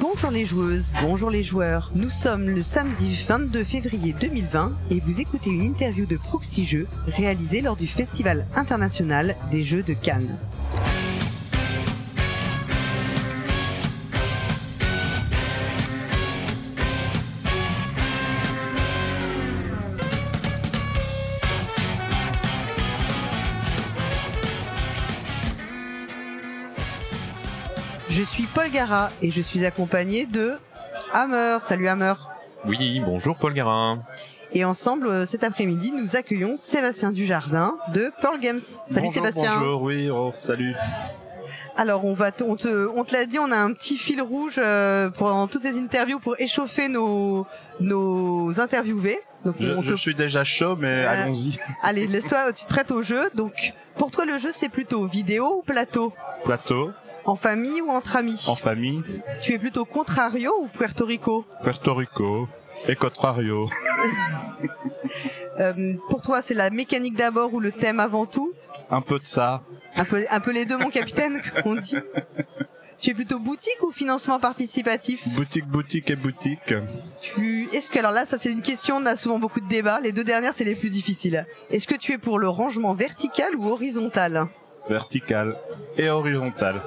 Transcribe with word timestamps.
Bonjour 0.00 0.30
les 0.30 0.44
joueuses, 0.44 0.92
bonjour 1.00 1.30
les 1.30 1.42
joueurs. 1.42 1.90
Nous 1.94 2.10
sommes 2.10 2.48
le 2.50 2.62
samedi 2.62 3.16
22 3.26 3.64
février 3.64 4.14
2020 4.20 4.72
et 4.90 5.00
vous 5.00 5.20
écoutez 5.20 5.50
une 5.50 5.62
interview 5.62 6.06
de 6.06 6.16
Proxy 6.16 6.64
Jeux 6.64 6.86
réalisée 7.06 7.62
lors 7.62 7.76
du 7.76 7.86
Festival 7.86 8.46
international 8.54 9.36
des 9.50 9.62
Jeux 9.62 9.82
de 9.82 9.94
Cannes. 9.94 10.36
Gara 28.76 29.08
et 29.22 29.30
je 29.30 29.40
suis 29.40 29.64
accompagné 29.64 30.26
de 30.26 30.52
Hammer. 31.14 31.56
Salut 31.62 31.88
Hammer. 31.88 32.12
Oui, 32.66 33.00
bonjour 33.02 33.34
Paul 33.38 33.54
Garin. 33.54 34.02
Et 34.52 34.66
ensemble, 34.66 35.06
euh, 35.06 35.24
cet 35.24 35.44
après-midi, 35.44 35.92
nous 35.92 36.14
accueillons 36.14 36.58
Sébastien 36.58 37.10
Dujardin 37.10 37.74
de 37.94 38.12
Pearl 38.20 38.38
Games. 38.38 38.60
Salut 38.60 39.06
bonjour, 39.06 39.12
Sébastien. 39.14 39.58
Bonjour, 39.60 39.80
oui, 39.82 40.10
oh, 40.10 40.30
salut. 40.36 40.74
Alors, 41.78 42.04
on 42.04 42.12
va, 42.12 42.32
te, 42.32 42.44
on 42.44 42.56
te, 42.56 42.86
on 42.94 43.02
te 43.04 43.14
l'a 43.14 43.24
dit, 43.24 43.38
on 43.38 43.50
a 43.50 43.56
un 43.56 43.72
petit 43.72 43.96
fil 43.96 44.20
rouge 44.20 44.56
euh, 44.58 45.08
pendant 45.08 45.46
toutes 45.46 45.62
ces 45.62 45.78
interviews 45.78 46.18
pour 46.20 46.38
échauffer 46.38 46.88
nos, 46.90 47.46
nos 47.80 48.60
interviewés. 48.60 49.20
Donc, 49.46 49.54
Je, 49.58 49.70
on 49.72 49.80
je 49.82 49.92
te- 49.92 49.96
suis 49.96 50.14
déjà 50.14 50.44
chaud, 50.44 50.76
mais 50.78 51.04
Euh, 51.06 51.08
allons-y. 51.10 51.58
Allez, 51.82 52.06
laisse-toi, 52.06 52.52
tu 52.52 52.64
te 52.66 52.68
prêtes 52.68 52.90
au 52.90 53.02
jeu. 53.02 53.30
Donc, 53.34 53.72
pour 53.96 54.10
toi, 54.10 54.26
le 54.26 54.36
jeu, 54.36 54.50
c'est 54.52 54.68
plutôt 54.68 55.06
vidéo 55.06 55.60
ou 55.60 55.62
plateau? 55.62 56.12
Plateau, 56.44 56.90
En 57.26 57.34
famille 57.34 57.80
ou 57.82 57.90
entre 57.90 58.16
amis? 58.16 58.44
En 58.46 58.54
famille, 58.54 59.02
Tu 59.42 59.52
es 59.54 59.58
plutôt 59.58 59.84
contrario 59.84 60.52
ou 60.60 60.68
Puerto 60.68 61.04
Rico? 61.04 61.44
Puerto 61.62 61.94
Rico 61.94 62.48
et 62.88 62.94
Contrario. 62.96 63.68
Euh, 65.58 65.94
Pour 66.10 66.20
toi, 66.20 66.42
c'est 66.42 66.52
la 66.54 66.68
mécanique 66.70 67.16
d'abord 67.16 67.54
ou 67.54 67.60
le 67.60 67.72
thème 67.72 67.98
avant 68.00 68.26
tout? 68.26 68.52
Un 68.90 69.00
peu 69.00 69.18
de 69.18 69.26
ça. 69.26 69.62
un 69.96 70.04
peu, 70.04 70.24
un 70.30 70.40
peu 70.40 70.52
les 70.52 70.66
deux, 70.66 70.76
mon 70.76 70.90
capitaine, 70.90 71.40
on 71.64 71.76
dit. 71.76 71.96
Tu 73.00 73.10
es 73.10 73.14
plutôt 73.14 73.38
boutique 73.38 73.82
ou 73.82 73.90
financement 73.90 74.38
participatif? 74.38 75.26
Boutique, 75.28 75.66
boutique 75.66 76.10
et 76.10 76.16
boutique. 76.16 76.74
Tu 77.22 77.68
est-ce 77.72 77.90
que 77.90 77.98
alors 77.98 78.12
là 78.12 78.24
ça 78.26 78.36
c'est 78.38 78.50
une 78.52 78.62
question 78.62 78.96
on 78.96 79.06
a 79.06 79.16
souvent 79.16 79.38
beaucoup 79.38 79.60
de 79.60 79.68
débats 79.68 80.00
les 80.02 80.12
deux 80.12 80.24
dernières 80.24 80.52
c'est 80.54 80.64
les 80.64 80.74
plus 80.74 80.90
difficiles. 80.90 81.46
Est-ce 81.70 81.86
que 81.88 81.94
tu 81.94 82.12
es 82.12 82.18
pour 82.18 82.38
le 82.38 82.48
rangement 82.48 82.92
vertical 82.94 83.54
ou 83.56 83.68
horizontal? 83.70 84.46
Verticale 84.88 85.56
et 85.98 86.08
horizontale. 86.08 86.80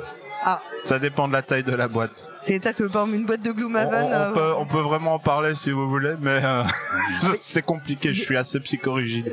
Ah. 0.43 0.61
Ça 0.85 0.97
dépend 0.99 1.27
de 1.27 1.33
la 1.33 1.41
taille 1.41 1.63
de 1.65 1.75
la 1.75 1.87
boîte. 1.89 2.29
C'est-à-dire 2.41 2.73
que 2.75 2.83
par 2.85 3.05
une 3.07 3.25
boîte 3.25 3.41
de 3.41 3.51
Gloomhaven 3.51 4.05
on- 4.05 4.07
on 4.07 4.11
euh, 4.13 4.31
peut, 4.31 4.53
on 4.57 4.65
peut 4.65 4.79
vraiment 4.79 5.15
en 5.15 5.19
parler 5.19 5.53
si 5.53 5.71
vous 5.71 5.89
voulez, 5.89 6.15
mais 6.21 6.39
euh, 6.43 6.63
c'est 7.41 7.61
compliqué. 7.61 8.13
Je 8.13 8.21
suis 8.23 8.37
assez 8.37 8.59
psychorigide. 8.61 9.31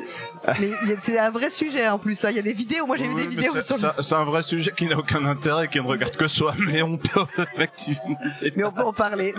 mais 0.60 0.70
il 0.82 0.88
y 0.88 0.92
a- 0.92 0.96
c'est 1.00 1.18
un 1.18 1.30
vrai 1.30 1.50
sujet 1.50 1.88
en 1.88 1.98
plus. 1.98 2.24
hein. 2.24 2.30
Il 2.30 2.36
y 2.36 2.40
a 2.40 2.42
des 2.42 2.52
vidéos. 2.52 2.86
Moi 2.86 2.96
j'ai 2.96 3.06
vu 3.08 3.14
des 3.14 3.26
vidéos 3.28 3.60
sur. 3.60 3.76
C'est 4.02 4.14
un 4.14 4.24
vrai 4.24 4.42
sujet 4.42 4.72
qui 4.76 4.86
n'a 4.86 4.98
aucun 4.98 5.24
intérêt, 5.26 5.68
qui 5.68 5.80
ne 5.80 5.86
regarde 5.86 6.16
que 6.16 6.26
soi, 6.26 6.54
mais 6.58 6.82
on 6.82 6.96
peut 6.98 7.20
effectivement. 7.54 8.18
Mais 8.56 8.64
on 8.64 8.72
peut 8.72 8.82
en 8.82 8.92
parler. 8.92 9.32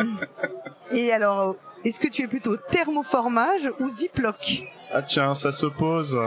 Et 0.92 1.12
alors 1.12 1.56
est-ce 1.84 2.00
que 2.00 2.08
tu 2.08 2.24
es 2.24 2.28
plutôt 2.28 2.56
thermoformage 2.58 3.70
ou 3.80 3.90
ziploc? 3.90 4.64
Ah 4.94 5.02
tiens, 5.02 5.34
ça 5.34 5.52
s'oppose. 5.52 6.18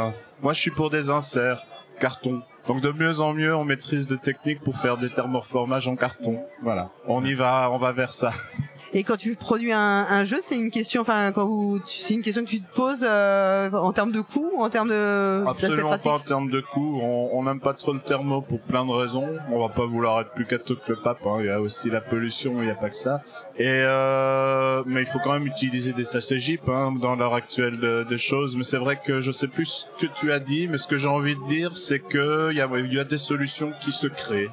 Moi, 0.42 0.52
je 0.52 0.60
suis 0.60 0.70
pour 0.70 0.90
des 0.90 1.10
inserts, 1.10 1.64
carton. 1.98 2.42
Donc 2.70 2.82
de 2.82 2.92
mieux 2.92 3.18
en 3.18 3.32
mieux, 3.32 3.52
on 3.52 3.64
maîtrise 3.64 4.06
des 4.06 4.16
techniques 4.16 4.60
pour 4.60 4.78
faire 4.78 4.96
des 4.96 5.10
thermoformages 5.10 5.88
en 5.88 5.96
carton. 5.96 6.38
Voilà, 6.62 6.90
on 7.08 7.24
y 7.24 7.34
va, 7.34 7.68
on 7.72 7.78
va 7.78 7.90
vers 7.90 8.12
ça. 8.12 8.32
Et 8.92 9.04
quand 9.04 9.16
tu 9.16 9.36
produis 9.36 9.72
un, 9.72 9.78
un 10.08 10.24
jeu, 10.24 10.38
c'est 10.42 10.56
une 10.56 10.70
question, 10.72 11.02
enfin, 11.02 11.30
quand 11.30 11.78
c'est 11.86 12.14
une 12.14 12.22
question 12.22 12.42
que 12.44 12.48
tu 12.50 12.60
te 12.60 12.74
poses 12.74 13.06
euh, 13.08 13.70
en 13.70 13.92
termes 13.92 14.10
de 14.10 14.20
coût, 14.20 14.50
en 14.58 14.68
termes 14.68 14.88
de 14.88 15.44
Absolument 15.46 15.96
pas 15.96 16.10
en 16.10 16.18
termes 16.18 16.50
de 16.50 16.60
coût. 16.60 16.98
On 17.02 17.42
n'aime 17.44 17.60
pas 17.60 17.74
trop 17.74 17.92
le 17.92 18.00
thermo 18.00 18.40
pour 18.42 18.60
plein 18.60 18.84
de 18.84 18.90
raisons. 18.90 19.28
On 19.50 19.60
va 19.60 19.68
pas 19.68 19.86
vouloir 19.86 20.20
être 20.20 20.32
plus 20.32 20.44
catho 20.44 20.74
que 20.74 20.92
le 20.92 20.96
pape. 21.00 21.18
hein. 21.24 21.36
Il 21.40 21.46
y 21.46 21.50
a 21.50 21.60
aussi 21.60 21.88
la 21.88 22.00
pollution, 22.00 22.54
il 22.62 22.64
n'y 22.64 22.70
a 22.70 22.74
pas 22.74 22.90
que 22.90 22.96
ça. 22.96 23.22
Et 23.56 23.66
euh, 23.68 24.82
mais 24.86 25.02
il 25.02 25.06
faut 25.06 25.20
quand 25.22 25.32
même 25.34 25.46
utiliser 25.46 25.92
des 25.92 26.04
sachets 26.04 26.38
Jeep 26.40 26.68
hein, 26.68 26.92
dans 27.00 27.14
l'heure 27.14 27.34
actuelle 27.34 27.78
de- 27.78 28.04
des 28.08 28.18
choses. 28.18 28.56
Mais 28.56 28.64
c'est 28.64 28.78
vrai 28.78 28.98
que 29.04 29.20
je 29.20 29.30
sais 29.30 29.46
plus 29.48 29.86
ce 29.98 30.06
que 30.06 30.12
tu 30.12 30.32
as 30.32 30.40
dit, 30.40 30.66
mais 30.68 30.78
ce 30.78 30.86
que 30.88 30.98
j'ai 30.98 31.08
envie 31.08 31.36
de 31.36 31.46
dire, 31.46 31.76
c'est 31.76 32.00
que 32.00 32.50
il 32.50 32.56
y 32.56 32.60
a, 32.60 32.68
y 32.78 32.98
a 32.98 33.04
des 33.04 33.18
solutions 33.18 33.70
qui 33.82 33.92
se 33.92 34.06
créent. 34.08 34.50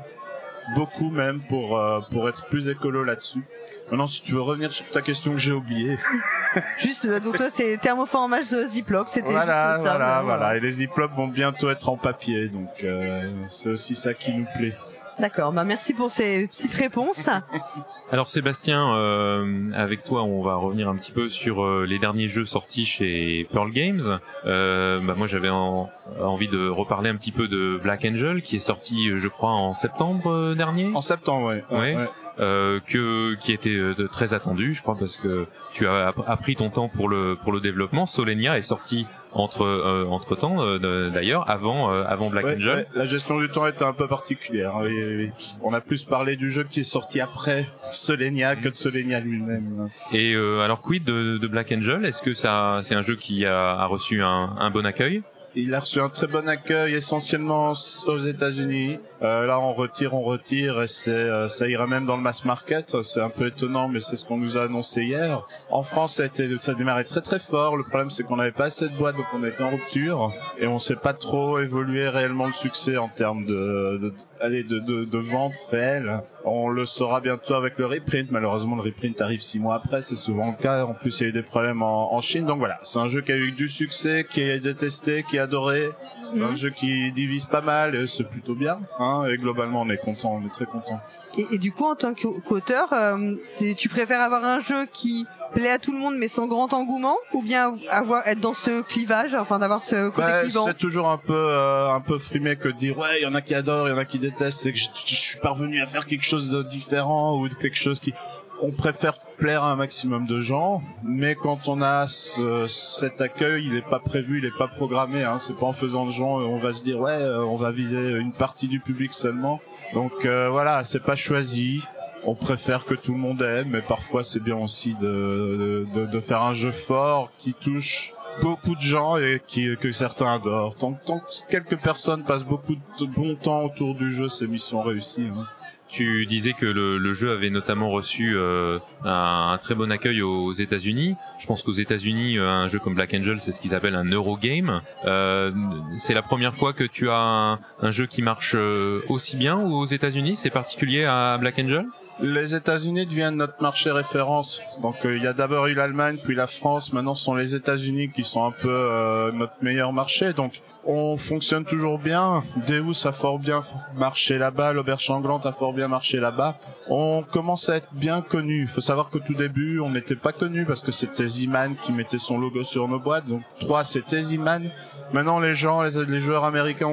Beaucoup 0.75 1.09
même 1.09 1.39
pour 1.47 1.77
euh, 1.77 1.99
pour 2.11 2.27
être 2.27 2.45
plus 2.49 2.67
écolo 2.67 3.03
là-dessus. 3.03 3.41
Maintenant, 3.89 4.07
si 4.07 4.21
tu 4.21 4.33
veux 4.33 4.41
revenir 4.41 4.73
sur 4.73 4.85
ta 4.89 5.01
question 5.01 5.31
que 5.31 5.37
j'ai 5.37 5.53
oubliée. 5.53 5.97
Juste, 6.79 7.05
euh, 7.05 7.19
donc 7.19 7.37
toi, 7.37 7.47
c'est 7.53 7.77
thermoformage 7.77 8.45
ziploc, 8.65 9.09
c'était 9.09 9.31
Voilà, 9.31 9.75
juste 9.75 9.85
ça. 9.85 9.91
voilà, 9.91 10.17
ben, 10.17 10.23
voilà. 10.23 10.57
Et 10.57 10.59
les 10.59 10.71
ziplocs 10.71 11.11
vont 11.13 11.27
bientôt 11.27 11.69
être 11.69 11.87
en 11.87 11.95
papier, 11.97 12.49
donc 12.49 12.69
euh, 12.83 13.29
c'est 13.47 13.69
aussi 13.69 13.95
ça 13.95 14.13
qui 14.13 14.33
nous 14.33 14.45
plaît. 14.57 14.75
D'accord, 15.19 15.51
bah 15.51 15.63
merci 15.63 15.93
pour 15.93 16.11
ces 16.11 16.47
petites 16.47 16.75
réponses. 16.75 17.27
Alors 18.11 18.29
Sébastien, 18.29 18.93
euh, 18.95 19.71
avec 19.73 20.03
toi, 20.03 20.23
on 20.23 20.41
va 20.43 20.55
revenir 20.55 20.87
un 20.89 20.95
petit 20.95 21.11
peu 21.11 21.27
sur 21.27 21.63
euh, 21.63 21.85
les 21.87 21.97
derniers 21.97 22.27
jeux 22.27 22.45
sortis 22.45 22.85
chez 22.85 23.47
Pearl 23.51 23.71
Games. 23.71 24.19
Euh, 24.45 24.99
bah, 25.01 25.15
moi, 25.17 25.25
j'avais 25.27 25.49
en- 25.49 25.89
envie 26.21 26.47
de 26.47 26.69
reparler 26.69 27.09
un 27.09 27.15
petit 27.15 27.31
peu 27.31 27.47
de 27.47 27.79
Black 27.81 28.05
Angel, 28.05 28.41
qui 28.43 28.57
est 28.57 28.59
sorti, 28.59 29.09
je 29.17 29.27
crois, 29.27 29.49
en 29.51 29.73
septembre 29.73 30.29
euh, 30.31 30.55
dernier. 30.55 30.91
En 30.93 31.01
septembre, 31.01 31.47
ouais. 31.47 31.63
Ouais. 31.71 32.07
Euh, 32.39 32.79
que 32.79 33.33
qui 33.35 33.51
était 33.51 33.75
euh, 33.75 33.93
très 34.11 34.33
attendu, 34.33 34.73
je 34.73 34.81
crois, 34.81 34.95
parce 34.97 35.17
que 35.17 35.47
tu 35.71 35.87
as 35.87 36.07
app- 36.09 36.23
appris 36.27 36.55
ton 36.55 36.69
temps 36.69 36.87
pour 36.89 37.09
le 37.09 37.35
pour 37.41 37.51
le 37.51 37.59
développement. 37.59 38.05
Solenia 38.05 38.57
est 38.57 38.61
sorti 38.61 39.05
entre 39.31 39.63
euh, 39.63 40.05
entre 40.05 40.35
temps, 40.35 40.57
d'ailleurs, 40.79 41.49
avant 41.49 41.91
euh, 41.91 42.03
avant 42.07 42.29
Black 42.29 42.45
Ouais, 42.45 42.55
Angel. 42.55 42.75
ouais, 42.77 42.87
la 42.95 43.05
gestion 43.05 43.39
du 43.39 43.49
temps 43.49 43.65
était 43.67 43.83
un 43.83 43.93
peu 43.93 44.07
particulière. 44.07 44.75
hein, 44.75 44.81
oui, 44.83 45.15
oui. 45.17 45.31
On 45.61 45.73
a 45.73 45.81
plus 45.81 46.03
parlé 46.03 46.35
du 46.35 46.51
jeu 46.51 46.63
qui 46.63 46.81
est 46.81 46.83
sorti 46.83 47.19
après 47.21 47.67
Solenia 47.91 48.55
que 48.55 48.69
de 48.69 48.75
Solenia 48.75 49.19
lui-même. 49.19 49.89
Et 50.13 50.33
euh, 50.33 50.61
alors 50.61 50.81
quid 50.81 51.03
de, 51.03 51.37
de 51.37 51.47
Black 51.47 51.71
Angel? 51.71 52.05
Est-ce 52.05 52.21
que 52.21 52.33
ça 52.33 52.81
c'est 52.83 52.95
un 52.95 53.01
jeu 53.01 53.15
qui 53.15 53.45
a, 53.45 53.71
a 53.71 53.85
reçu 53.85 54.21
un, 54.23 54.55
un 54.59 54.69
bon 54.69 54.85
accueil? 54.85 55.23
Il 55.59 55.73
a 55.73 55.79
reçu 55.79 55.99
un 55.99 56.09
très 56.09 56.27
bon 56.27 56.47
accueil, 56.47 56.93
essentiellement 56.93 57.73
aux 58.05 58.19
États-Unis. 58.19 58.99
Euh, 59.23 59.47
là, 59.47 59.59
on 59.59 59.73
retire, 59.73 60.13
on 60.13 60.21
retire, 60.21 60.83
et 60.83 60.87
euh, 61.07 61.47
ça 61.47 61.67
ira 61.67 61.87
même 61.87 62.05
dans 62.05 62.15
le 62.15 62.21
mass 62.21 62.45
market. 62.45 63.01
C'est 63.01 63.21
un 63.21 63.31
peu 63.31 63.47
étonnant, 63.47 63.87
mais 63.87 63.99
c'est 63.99 64.17
ce 64.17 64.23
qu'on 64.23 64.37
nous 64.37 64.59
a 64.59 64.65
annoncé 64.65 65.01
hier. 65.01 65.47
En 65.71 65.81
France, 65.81 66.17
ça 66.17 66.23
a 66.23 66.25
été, 66.27 66.47
ça 66.61 66.73
a 66.73 66.75
démarré 66.75 67.05
très 67.05 67.21
très 67.21 67.39
fort. 67.39 67.75
Le 67.75 67.81
problème, 67.81 68.11
c'est 68.11 68.21
qu'on 68.21 68.35
n'avait 68.35 68.51
pas 68.51 68.65
assez 68.65 68.87
de 68.87 68.95
boîtes, 68.95 69.17
donc 69.17 69.25
on 69.33 69.43
était 69.43 69.63
en 69.63 69.71
rupture, 69.71 70.31
et 70.59 70.67
on 70.67 70.77
sait 70.77 70.95
pas 70.95 71.13
trop 71.13 71.57
évoluer 71.57 72.07
réellement 72.07 72.45
le 72.45 72.53
succès 72.53 72.97
en 72.97 73.09
termes 73.09 73.45
de, 73.45 73.97
de 73.99 74.13
allez, 74.41 74.63
de, 74.63 74.79
de, 74.79 75.05
de 75.05 75.17
vente 75.17 75.55
réelle. 75.71 76.21
On 76.45 76.69
le 76.69 76.85
saura 76.85 77.21
bientôt 77.21 77.55
avec 77.55 77.77
le 77.77 77.85
reprint. 77.85 78.31
Malheureusement, 78.31 78.75
le 78.75 78.81
reprint 78.81 79.19
arrive 79.21 79.41
six 79.41 79.59
mois 79.59 79.75
après. 79.75 80.01
C'est 80.01 80.15
souvent 80.15 80.55
le 80.57 80.61
cas. 80.61 80.85
En 80.85 80.93
plus, 80.93 81.19
il 81.19 81.23
y 81.23 81.25
a 81.25 81.29
eu 81.29 81.33
des 81.33 81.43
problèmes 81.43 81.81
en, 81.81 82.13
en 82.13 82.21
Chine. 82.21 82.45
Donc 82.45 82.59
voilà, 82.59 82.79
c'est 82.83 82.99
un 82.99 83.07
jeu 83.07 83.21
qui 83.21 83.31
a 83.31 83.37
eu 83.37 83.51
du 83.51 83.67
succès, 83.67 84.25
qui 84.29 84.41
est 84.41 84.59
détesté, 84.59 85.23
qui 85.23 85.37
est 85.37 85.39
adoré. 85.39 85.89
C'est 86.33 86.43
un 86.43 86.55
jeu 86.55 86.69
qui 86.69 87.11
divise 87.11 87.45
pas 87.45 87.61
mal 87.61 87.95
et 87.95 88.07
c'est 88.07 88.27
plutôt 88.27 88.55
bien. 88.55 88.79
Hein, 88.99 89.25
et 89.31 89.37
globalement, 89.37 89.81
on 89.81 89.89
est 89.89 89.97
content, 89.97 90.39
on 90.41 90.45
est 90.45 90.51
très 90.51 90.65
content. 90.65 90.99
Et, 91.37 91.45
et 91.51 91.57
du 91.57 91.71
coup, 91.71 91.85
en 91.85 91.95
tant 91.95 92.13
qu'au- 92.13 92.39
qu'auteur, 92.45 92.91
euh, 92.93 93.35
tu 93.77 93.89
préfères 93.89 94.21
avoir 94.21 94.43
un 94.43 94.59
jeu 94.59 94.85
qui 94.91 95.25
plaît 95.53 95.69
à 95.69 95.77
tout 95.79 95.91
le 95.91 95.97
monde 95.99 96.15
mais 96.17 96.27
sans 96.27 96.47
grand 96.47 96.73
engouement, 96.73 97.15
ou 97.33 97.41
bien 97.43 97.75
avoir 97.89 98.27
être 98.27 98.39
dans 98.39 98.53
ce 98.53 98.81
clivage, 98.81 99.33
enfin 99.35 99.59
d'avoir 99.59 99.81
ce 99.83 100.09
côté 100.09 100.27
Bah, 100.27 100.41
clivant. 100.43 100.65
c'est 100.65 100.77
toujours 100.77 101.09
un 101.09 101.17
peu 101.17 101.33
euh, 101.35 101.89
un 101.91 102.01
peu 102.01 102.17
frimé 102.17 102.55
que 102.55 102.67
de 102.69 102.73
dire 102.77 102.97
ouais, 102.97 103.19
il 103.19 103.23
y 103.23 103.27
en 103.27 103.35
a 103.35 103.41
qui 103.41 103.53
adorent, 103.55 103.87
il 103.87 103.91
y 103.91 103.93
en 103.93 103.97
a 103.97 104.05
qui 104.05 104.19
détestent. 104.19 104.59
C'est 104.61 104.73
que 104.73 104.79
je, 104.79 104.87
je 105.05 105.15
suis 105.15 105.39
parvenu 105.39 105.81
à 105.81 105.85
faire 105.85 106.05
quelque 106.05 106.25
chose 106.25 106.49
de 106.49 106.63
différent 106.63 107.37
ou 107.39 107.47
quelque 107.49 107.77
chose 107.77 107.99
qui 107.99 108.13
on 108.61 108.71
préfère 108.71 109.19
plaire 109.37 109.63
à 109.63 109.71
un 109.71 109.75
maximum 109.75 110.25
de 110.25 110.41
gens, 110.41 110.81
mais 111.03 111.35
quand 111.35 111.67
on 111.67 111.81
a 111.81 112.07
ce- 112.07 112.65
cet 112.67 113.21
accueil, 113.21 113.65
il 113.67 113.75
est 113.75 113.87
pas 113.87 113.99
prévu, 113.99 114.39
il 114.39 114.45
est 114.45 114.57
pas 114.57 114.67
programmé. 114.67 115.23
Hein, 115.23 115.37
c'est 115.37 115.55
pas 115.57 115.65
en 115.67 115.73
faisant 115.73 116.05
de 116.05 116.11
gens, 116.11 116.37
on 116.39 116.57
va 116.57 116.73
se 116.73 116.83
dire 116.83 116.99
ouais, 116.99 117.11
euh, 117.11 117.43
on 117.43 117.55
va 117.55 117.71
viser 117.71 118.11
une 118.17 118.31
partie 118.33 118.67
du 118.67 118.79
public 118.79 119.13
seulement. 119.13 119.59
Donc 119.93 120.25
euh, 120.25 120.49
voilà, 120.49 120.83
c'est 120.83 121.03
pas 121.03 121.15
choisi. 121.15 121.81
On 122.25 122.33
préfère 122.33 122.83
que 122.83 122.95
tout 122.95 123.13
le 123.13 123.19
monde 123.19 123.41
aime, 123.43 123.69
mais 123.69 123.81
parfois 123.81 124.23
c'est 124.23 124.39
bien 124.41 124.57
aussi 124.57 124.95
de, 124.95 125.85
de, 125.93 125.99
de, 126.01 126.05
de 126.07 126.19
faire 126.19 126.41
un 126.41 126.53
jeu 126.53 126.71
fort 126.71 127.31
qui 127.37 127.53
touche 127.53 128.13
beaucoup 128.41 128.75
de 128.75 128.81
gens 128.81 129.17
et 129.17 129.41
qui, 129.45 129.75
que 129.77 129.91
certains 129.91 130.33
adorent. 130.33 130.75
Tant, 130.75 130.93
tant 130.93 131.19
que 131.19 131.25
quelques 131.49 131.77
personnes 131.77 132.23
passent 132.23 132.43
beaucoup 132.43 132.75
de 132.99 133.05
bon 133.05 133.35
temps 133.35 133.63
autour 133.63 133.95
du 133.95 134.11
jeu, 134.11 134.29
c'est 134.29 134.47
mission 134.47 134.81
réussie. 134.81 135.27
Hein. 135.31 135.45
Tu 135.87 136.25
disais 136.25 136.53
que 136.53 136.65
le, 136.65 136.97
le 136.97 137.13
jeu 137.13 137.31
avait 137.31 137.49
notamment 137.49 137.89
reçu 137.89 138.35
euh, 138.35 138.79
un, 139.05 139.57
très 139.61 139.73
bon 139.73 139.91
accueil 139.91 140.21
aux 140.21 140.51
États-Unis. 140.51 141.15
Je 141.39 141.47
pense 141.47 141.63
qu'aux 141.63 141.71
États-Unis, 141.71 142.37
euh, 142.37 142.49
un 142.49 142.67
jeu 142.67 142.79
comme 142.79 142.95
Black 142.95 143.13
Angel, 143.13 143.39
c'est 143.39 143.51
ce 143.51 143.61
qu'ils 143.61 143.73
appellent 143.73 143.95
un 143.95 144.05
Eurogame. 144.05 144.81
Euh, 145.05 145.51
c'est 145.97 146.13
la 146.13 146.21
première 146.21 146.53
fois 146.53 146.73
que 146.73 146.83
tu 146.83 147.09
as 147.09 147.17
un, 147.19 147.59
un 147.81 147.91
jeu 147.91 148.05
qui 148.05 148.21
marche 148.21 148.53
euh, 148.55 149.01
aussi 149.07 149.37
bien 149.37 149.57
aux 149.57 149.85
États-Unis. 149.85 150.35
C'est 150.35 150.49
particulier 150.49 151.05
à 151.05 151.37
Black 151.39 151.57
Angel? 151.59 151.85
Les 152.19 152.55
États-Unis 152.55 153.05
deviennent 153.05 153.35
notre 153.35 153.61
marché 153.61 153.91
référence. 153.91 154.61
Donc 154.81 155.05
euh, 155.05 155.17
il 155.17 155.23
y 155.23 155.27
a 155.27 155.33
d'abord 155.33 155.67
eu 155.67 155.73
l'Allemagne, 155.73 156.17
puis 156.23 156.35
la 156.35 156.47
France. 156.47 156.93
Maintenant, 156.93 157.15
ce 157.15 157.23
sont 157.23 157.35
les 157.35 157.55
États-Unis 157.55 158.09
qui 158.09 158.23
sont 158.23 158.45
un 158.45 158.51
peu 158.51 158.69
euh, 158.69 159.31
notre 159.31 159.53
meilleur 159.61 159.93
marché. 159.93 160.33
Donc 160.33 160.61
on 160.89 161.17
fonctionne 161.17 161.65
toujours 161.65 161.99
bien. 161.99 162.43
Deus 162.65 163.05
a 163.05 163.11
fort 163.11 163.39
bien 163.39 163.61
marché 163.95 164.37
là-bas, 164.37 164.71
l'Auberge 164.73 165.03
Changlante 165.03 165.45
a 165.45 165.51
fort 165.51 165.73
bien 165.73 165.89
marché 165.89 166.19
là-bas. 166.19 166.57
On 166.89 167.23
commence 167.23 167.67
à 167.69 167.75
être 167.75 167.89
bien 167.91 168.21
connu. 168.21 168.61
Il 168.61 168.67
faut 168.67 168.81
savoir 168.81 169.09
qu'au 169.09 169.19
tout 169.19 169.33
début, 169.33 169.79
on 169.79 169.89
n'était 169.89 170.15
pas 170.15 170.31
connu 170.31 170.65
parce 170.65 170.81
que 170.81 170.93
c'était 170.93 171.27
Ziman 171.27 171.75
qui 171.75 171.91
mettait 171.91 172.17
son 172.17 172.39
logo 172.39 172.63
sur 172.63 172.87
nos 172.87 172.99
boîtes. 172.99 173.27
Donc 173.27 173.41
3 173.59 173.83
c'était 173.83 174.21
Ziman. 174.21 174.71
Maintenant, 175.13 175.39
les 175.39 175.55
gens, 175.55 175.83
les, 175.83 176.19
joueurs 176.19 176.43
américains 176.43 176.87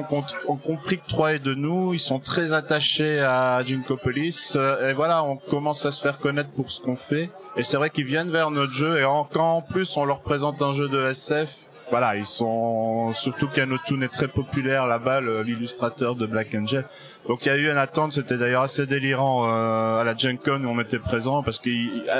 ont, 0.47 0.57
compris 0.57 0.99
que 0.99 1.07
3 1.07 1.33
est 1.33 1.39
de 1.39 1.53
nous. 1.53 1.93
Ils 1.93 1.99
sont 1.99 2.19
très 2.19 2.53
attachés 2.53 3.19
à 3.19 3.61
Jinkopolis. 3.63 4.53
Euh, 4.55 4.89
et 4.89 4.93
voilà, 4.93 5.14
on 5.23 5.37
commence 5.37 5.85
à 5.85 5.91
se 5.91 6.01
faire 6.01 6.17
connaître 6.17 6.51
pour 6.51 6.71
ce 6.71 6.81
qu'on 6.81 6.95
fait. 6.95 7.29
Et 7.57 7.63
c'est 7.63 7.77
vrai 7.77 7.89
qu'ils 7.89 8.05
viennent 8.05 8.31
vers 8.31 8.51
notre 8.51 8.73
jeu. 8.73 8.99
Et 8.99 9.05
quand 9.31 9.57
en 9.57 9.61
plus 9.61 9.97
on 9.97 10.05
leur 10.05 10.21
présente 10.21 10.61
un 10.61 10.73
jeu 10.73 10.87
de 10.89 11.01
SF, 11.05 11.69
voilà, 11.91 12.15
ils 12.15 12.25
sont 12.25 13.11
surtout 13.13 13.47
qu'Anotun 13.47 14.01
est 14.01 14.11
très 14.11 14.27
populaire 14.27 14.87
là-bas, 14.87 15.21
l'illustrateur 15.21 16.15
de 16.15 16.25
Black 16.25 16.55
Angel. 16.55 16.83
Donc 17.27 17.45
il 17.45 17.49
y 17.49 17.51
a 17.51 17.57
eu 17.57 17.69
une 17.69 17.77
attente, 17.77 18.13
c'était 18.13 18.37
d'ailleurs 18.37 18.63
assez 18.63 18.87
délirant 18.87 19.47
euh, 19.47 19.99
à 19.99 20.03
la 20.03 20.15
Gen 20.15 20.37
où 20.47 20.49
on 20.49 20.79
était 20.79 20.99
présent 20.99 21.43
parce 21.43 21.59
qu'à 21.59 21.69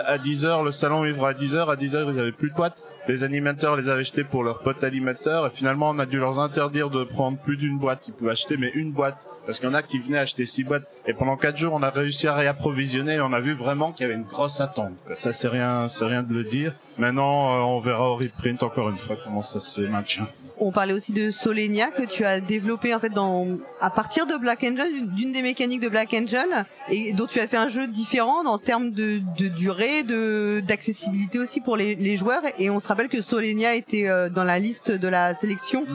à 0.06 0.18
10h 0.18 0.64
le 0.64 0.72
salon 0.72 1.04
ouvre 1.04 1.26
à 1.26 1.34
10h, 1.34 1.68
à 1.68 1.76
10h 1.76 2.14
ils 2.14 2.20
avaient 2.20 2.32
plus 2.32 2.52
de 2.52 2.56
boîtes. 2.56 2.84
Les 3.08 3.24
animateurs 3.24 3.78
les 3.78 3.88
avaient 3.88 4.02
achetés 4.02 4.24
pour 4.24 4.44
leurs 4.44 4.60
potes 4.60 4.84
animateurs 4.84 5.46
et 5.46 5.50
finalement 5.52 5.92
on 5.92 6.00
a 6.00 6.08
dû 6.08 6.18
leur 6.18 6.40
interdire 6.40 6.90
de 6.90 7.04
prendre 7.04 7.38
plus 7.38 7.56
d'une 7.56 7.78
boîte. 7.78 8.08
Ils 8.08 8.14
pouvaient 8.14 8.32
acheter 8.32 8.58
mais 8.58 8.72
une 8.74 8.92
boîte 8.92 9.28
parce 9.46 9.60
qu'il 9.60 9.70
y 9.70 9.72
en 9.72 9.76
a 9.76 9.84
qui 9.84 10.00
venaient 10.00 10.18
acheter 10.18 10.46
six 10.46 10.64
boîtes 10.64 10.88
et 11.06 11.14
pendant 11.14 11.38
quatre 11.38 11.58
jours 11.58 11.74
on 11.74 11.84
a 11.84 11.92
réussi 11.92 12.28
à 12.28 12.34
réapprovisionner 12.34 13.16
et 13.16 13.22
on 13.22 13.32
a 13.32 13.40
vu 13.40 13.54
vraiment 13.54 13.92
qu'il 13.92 14.08
y 14.08 14.10
avait 14.10 14.20
une 14.20 14.28
grosse 14.28 14.60
attente. 14.60 14.94
Ça 15.14 15.34
c'est 15.34 15.48
rien, 15.48 15.88
c'est 15.88 16.06
rien 16.06 16.24
de 16.24 16.34
le 16.34 16.44
dire. 16.44 16.74
Maintenant 16.98 17.54
euh, 17.54 17.62
on 17.62 17.80
verra 17.80 18.10
au 18.10 18.16
reprint 18.16 18.64
encore 18.64 18.90
une 18.90 18.98
fois 18.98 19.18
comment 19.24 19.42
ça 19.42 19.60
se 19.60 19.82
maintient. 19.82 20.28
On 20.58 20.72
parlait 20.72 20.94
aussi 20.94 21.12
de 21.12 21.32
Solenia 21.32 21.92
que 21.92 22.04
tu 22.04 22.24
as 22.24 22.40
développé 22.40 22.94
en 22.94 23.00
fait 23.00 23.10
dans 23.10 23.48
à 23.82 23.90
partir 23.90 24.26
de 24.26 24.36
Black 24.38 24.64
Angel, 24.64 25.10
d'une 25.10 25.32
des 25.34 25.42
mécaniques 25.42 25.82
de 25.82 25.90
Black 25.90 26.14
Angel 26.14 26.66
et 26.90 27.14
dont 27.14 27.26
tu 27.26 27.40
as 27.40 27.48
fait 27.48 27.58
un 27.58 27.68
jeu 27.68 27.88
différent 27.88 28.46
en 28.46 28.58
termes 28.58 28.92
de, 28.92 29.22
de 29.38 29.48
durée, 29.48 30.04
de 30.04 30.62
d'accessibilité 30.66 31.40
aussi 31.40 31.60
pour 31.60 31.76
les, 31.76 31.96
les, 31.96 32.16
joueurs. 32.16 32.42
Et 32.58 32.70
on 32.70 32.80
se 32.80 32.88
rappelle 32.88 33.10
que 33.10 33.22
Solenia 33.22 33.76
était 33.76 34.08
euh, 34.08 34.30
dans 34.30 34.44
la 34.44 34.60
liste 34.60 34.92
de 34.92 35.08
la 35.08 35.36
sélection. 35.36 35.86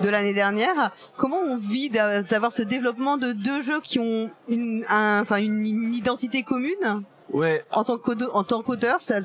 De 0.00 0.08
l'année 0.08 0.32
dernière. 0.32 0.90
Comment 1.16 1.36
on 1.36 1.56
vit 1.56 1.90
d'avoir 1.90 2.50
ce 2.50 2.62
développement 2.62 3.18
de 3.18 3.32
deux 3.32 3.62
jeux 3.62 3.80
qui 3.80 4.00
ont 4.00 4.30
une, 4.48 4.84
enfin 4.88 5.36
une, 5.36 5.94
identité 5.94 6.42
commune? 6.42 7.04
Ouais. 7.30 7.62
En 7.70 7.84
tant 7.84 7.98
qu'auteur, 7.98 8.34
en 8.34 8.42
tant 8.42 8.62
qu'auteur, 8.62 9.00
ça, 9.00 9.16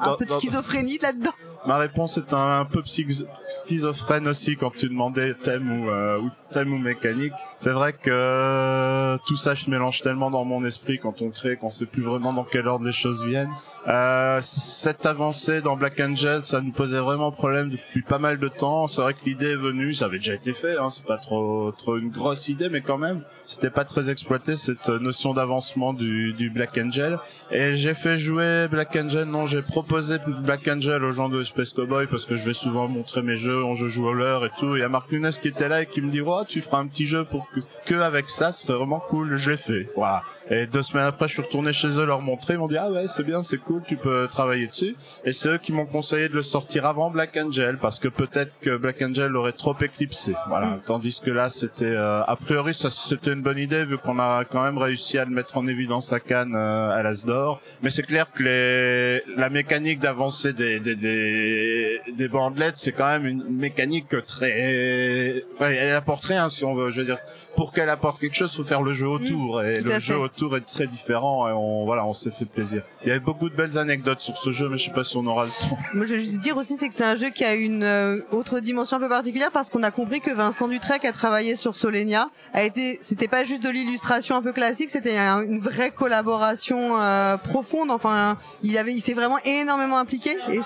un 0.00 0.14
peu 0.16 0.26
de 0.26 0.30
schizophrénie 0.30 0.98
là-dedans. 0.98 1.32
Ma 1.68 1.76
réponse 1.76 2.16
est 2.16 2.32
un, 2.32 2.64
peu 2.64 2.82
schizophrène 2.86 4.26
aussi 4.26 4.56
quand 4.56 4.70
tu 4.74 4.88
demandais 4.88 5.34
thème 5.34 5.70
ou, 5.70 5.90
euh, 5.90 6.18
thème 6.50 6.72
ou 6.72 6.78
mécanique. 6.78 7.34
C'est 7.58 7.72
vrai 7.72 7.92
que 7.92 8.08
euh, 8.10 9.18
tout 9.26 9.36
ça 9.36 9.54
se 9.54 9.68
mélange 9.68 10.00
tellement 10.00 10.30
dans 10.30 10.46
mon 10.46 10.64
esprit 10.64 10.98
quand 10.98 11.20
on 11.20 11.28
crée 11.28 11.56
qu'on 11.56 11.70
sait 11.70 11.84
plus 11.84 12.02
vraiment 12.02 12.32
dans 12.32 12.44
quel 12.44 12.68
ordre 12.68 12.86
les 12.86 12.92
choses 12.92 13.22
viennent. 13.26 13.52
Euh, 13.88 14.40
cette 14.42 15.06
avancée 15.06 15.62
dans 15.62 15.74
Black 15.74 15.98
Angel, 15.98 16.44
ça 16.44 16.60
nous 16.60 16.72
posait 16.72 17.00
vraiment 17.00 17.32
problème 17.32 17.70
depuis 17.70 18.02
pas 18.02 18.18
mal 18.18 18.38
de 18.38 18.48
temps. 18.48 18.86
C'est 18.86 19.00
vrai 19.00 19.14
que 19.14 19.24
l'idée 19.24 19.52
est 19.52 19.56
venue, 19.56 19.94
ça 19.94 20.04
avait 20.04 20.18
déjà 20.18 20.34
été 20.34 20.52
fait, 20.52 20.76
hein, 20.76 20.90
c'est 20.90 21.06
pas 21.06 21.16
trop 21.16 21.72
trop 21.72 21.96
une 21.96 22.10
grosse 22.10 22.48
idée, 22.48 22.68
mais 22.68 22.82
quand 22.82 22.98
même, 22.98 23.22
c'était 23.46 23.70
pas 23.70 23.86
très 23.86 24.10
exploité 24.10 24.56
cette 24.56 24.90
notion 24.90 25.32
d'avancement 25.32 25.94
du, 25.94 26.34
du 26.34 26.50
Black 26.50 26.78
Angel. 26.78 27.18
Et 27.50 27.76
j'ai 27.76 27.94
fait 27.94 28.18
jouer 28.18 28.68
Black 28.70 28.94
Angel, 28.94 29.24
non, 29.24 29.46
j'ai 29.46 29.62
proposé 29.62 30.18
Black 30.42 30.68
Angel 30.68 31.02
aux 31.02 31.12
gens 31.12 31.30
de 31.30 31.42
Space 31.42 31.72
Cowboy 31.72 32.06
parce 32.08 32.26
que 32.26 32.36
je 32.36 32.44
vais 32.44 32.52
souvent 32.52 32.88
montrer 32.88 33.22
mes 33.22 33.36
jeux, 33.36 33.64
on 33.64 33.74
joue 33.74 34.06
au 34.06 34.12
leur 34.12 34.44
et 34.44 34.50
tout. 34.58 34.76
Il 34.76 34.80
y 34.80 34.84
a 34.84 34.90
Marc 34.90 35.10
Nunes 35.12 35.30
qui 35.40 35.48
était 35.48 35.68
là 35.68 35.80
et 35.80 35.86
qui 35.86 36.02
me 36.02 36.10
dit, 36.10 36.20
oh, 36.20 36.42
tu 36.46 36.60
feras 36.60 36.78
un 36.78 36.86
petit 36.88 37.06
jeu 37.06 37.24
pour 37.24 37.48
que, 37.50 37.60
que 37.86 37.94
avec 37.94 38.28
ça, 38.28 38.52
ce 38.52 38.66
serait 38.66 38.76
vraiment 38.76 39.00
cool. 39.00 39.38
Je 39.38 39.50
l'ai 39.50 39.56
fait, 39.56 39.86
voilà. 39.96 40.22
Et 40.50 40.66
deux 40.66 40.82
semaines 40.82 41.06
après, 41.06 41.26
je 41.26 41.32
suis 41.32 41.42
retourné 41.42 41.72
chez 41.72 41.98
eux 41.98 42.04
leur 42.04 42.20
montrer, 42.20 42.54
ils 42.54 42.58
m'ont 42.58 42.68
dit, 42.68 42.76
ah 42.76 42.90
ouais, 42.90 43.06
c'est 43.08 43.24
bien, 43.24 43.42
c'est 43.42 43.56
cool 43.56 43.77
tu 43.86 43.96
peux 43.96 44.28
travailler 44.30 44.66
dessus. 44.66 44.96
Et 45.24 45.32
c'est 45.32 45.48
eux 45.48 45.58
qui 45.58 45.72
m'ont 45.72 45.86
conseillé 45.86 46.28
de 46.28 46.34
le 46.34 46.42
sortir 46.42 46.86
avant 46.86 47.10
Black 47.10 47.36
Angel 47.36 47.78
parce 47.78 47.98
que 47.98 48.08
peut-être 48.08 48.52
que 48.60 48.76
Black 48.76 49.02
Angel 49.02 49.34
aurait 49.36 49.52
trop 49.52 49.76
éclipsé. 49.80 50.34
Voilà. 50.48 50.66
Mm. 50.66 50.80
Tandis 50.86 51.20
que 51.24 51.30
là, 51.30 51.50
c'était 51.50 51.84
euh, 51.84 52.22
a 52.22 52.36
priori, 52.36 52.74
ça 52.74 52.90
c'était 52.90 53.32
une 53.32 53.42
bonne 53.42 53.58
idée 53.58 53.84
vu 53.84 53.98
qu'on 53.98 54.18
a 54.18 54.44
quand 54.44 54.62
même 54.62 54.78
réussi 54.78 55.18
à 55.18 55.24
le 55.24 55.30
mettre 55.30 55.56
en 55.56 55.66
évidence 55.66 56.12
à 56.12 56.20
Cannes 56.20 56.54
euh, 56.56 56.90
à 56.90 57.02
l'Asdor. 57.02 57.60
Mais 57.82 57.90
c'est 57.90 58.02
clair 58.02 58.32
que 58.32 58.42
les 58.42 59.36
la 59.36 59.50
mécanique 59.50 60.00
d'avancer 60.00 60.52
des 60.52 60.80
des 60.80 60.94
des, 60.94 62.00
des 62.16 62.28
bandelettes, 62.28 62.78
c'est 62.78 62.92
quand 62.92 63.08
même 63.08 63.26
une 63.26 63.44
mécanique 63.48 64.08
très 64.26 65.44
enfin, 65.54 65.70
elle 65.70 65.94
apporte 65.94 66.24
rien 66.24 66.48
si 66.48 66.64
on 66.64 66.74
veut. 66.74 66.90
Je 66.90 67.00
veux 67.00 67.06
dire 67.06 67.18
pour 67.58 67.72
qu'elle 67.72 67.88
apporte 67.88 68.20
quelque 68.20 68.36
chose, 68.36 68.54
faut 68.54 68.62
faire 68.62 68.82
le 68.82 68.92
jeu 68.92 69.08
autour. 69.08 69.60
et 69.62 69.80
le 69.80 69.98
jeu 69.98 70.16
autour 70.16 70.56
est 70.56 70.60
très 70.60 70.86
différent. 70.86 71.48
Et 71.48 71.52
on, 71.52 71.86
voilà, 71.86 72.06
on 72.06 72.12
s'est 72.12 72.30
fait 72.30 72.44
plaisir. 72.44 72.84
Il 73.02 73.08
y 73.08 73.10
avait 73.10 73.18
beaucoup 73.18 73.48
de 73.48 73.54
belles 73.58 73.76
anecdotes 73.76 74.20
sur 74.20 74.38
ce 74.38 74.52
jeu, 74.52 74.68
mais 74.68 74.78
je 74.78 74.84
sais 74.84 74.92
pas 74.92 75.02
si 75.02 75.16
on 75.16 75.26
aura. 75.26 75.46
Moi, 75.92 76.06
je 76.06 76.14
vais 76.14 76.20
juste 76.20 76.38
dire 76.38 76.56
aussi, 76.56 76.76
c'est 76.76 76.88
que 76.88 76.94
c'est 76.94 77.04
un 77.04 77.16
jeu 77.16 77.30
qui 77.30 77.44
a 77.44 77.54
une 77.54 77.82
euh, 77.82 78.20
autre 78.30 78.60
dimension 78.60 78.98
un 78.98 79.00
peu 79.00 79.08
particulière 79.08 79.50
parce 79.50 79.68
qu'on 79.68 79.82
a 79.82 79.90
compris 79.90 80.20
que 80.20 80.30
Vincent 80.30 80.68
Dutrec 80.68 81.04
a 81.04 81.10
travaillé 81.10 81.56
sur 81.56 81.74
Solenia. 81.74 82.30
A 82.54 82.62
été, 82.62 82.98
c'était 83.00 83.26
pas 83.26 83.42
juste 83.42 83.64
de 83.64 83.68
l'illustration 83.68 84.36
un 84.36 84.42
peu 84.42 84.52
classique, 84.52 84.90
c'était 84.90 85.18
une 85.18 85.58
vraie 85.58 85.90
collaboration 85.90 87.00
euh, 87.00 87.36
profonde. 87.36 87.90
Enfin, 87.90 88.36
il 88.62 88.78
avait, 88.78 88.94
il 88.94 89.00
s'est 89.00 89.12
vraiment 89.12 89.38
énormément 89.44 89.98
impliqué 89.98 90.36
et 90.48 90.60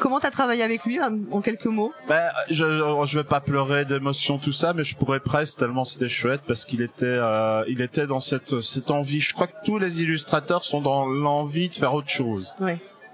Comment 0.00 0.18
t'as 0.18 0.30
travaillé 0.30 0.62
avec 0.62 0.84
lui 0.84 0.98
en 1.00 1.40
quelques 1.40 1.66
mots? 1.66 1.92
Ben, 2.08 2.30
je, 2.48 2.64
je 3.06 3.18
vais 3.18 3.24
pas 3.24 3.40
pleurer 3.40 3.84
d'émotion 3.84 4.38
tout 4.38 4.50
ça, 4.52 4.72
mais 4.72 4.82
je 4.82 4.96
pourrais 4.96 5.20
presque 5.20 5.58
tellement 5.58 5.84
c'était 5.84 6.08
chouette 6.08 6.40
parce 6.48 6.64
qu'il 6.64 6.80
était, 6.82 7.04
euh, 7.04 7.62
il 7.68 7.80
était 7.82 8.06
dans 8.06 8.20
cette 8.20 8.60
cette 8.62 8.90
envie. 8.90 9.20
Je 9.20 9.34
crois 9.34 9.46
que 9.46 9.56
tous 9.64 9.78
les 9.78 10.00
illustrateurs 10.02 10.64
sont 10.64 10.80
dans 10.80 11.06
l'envie 11.06 11.68
de 11.68 11.76
faire 11.76 11.94
autre 11.94 12.08
chose. 12.08 12.54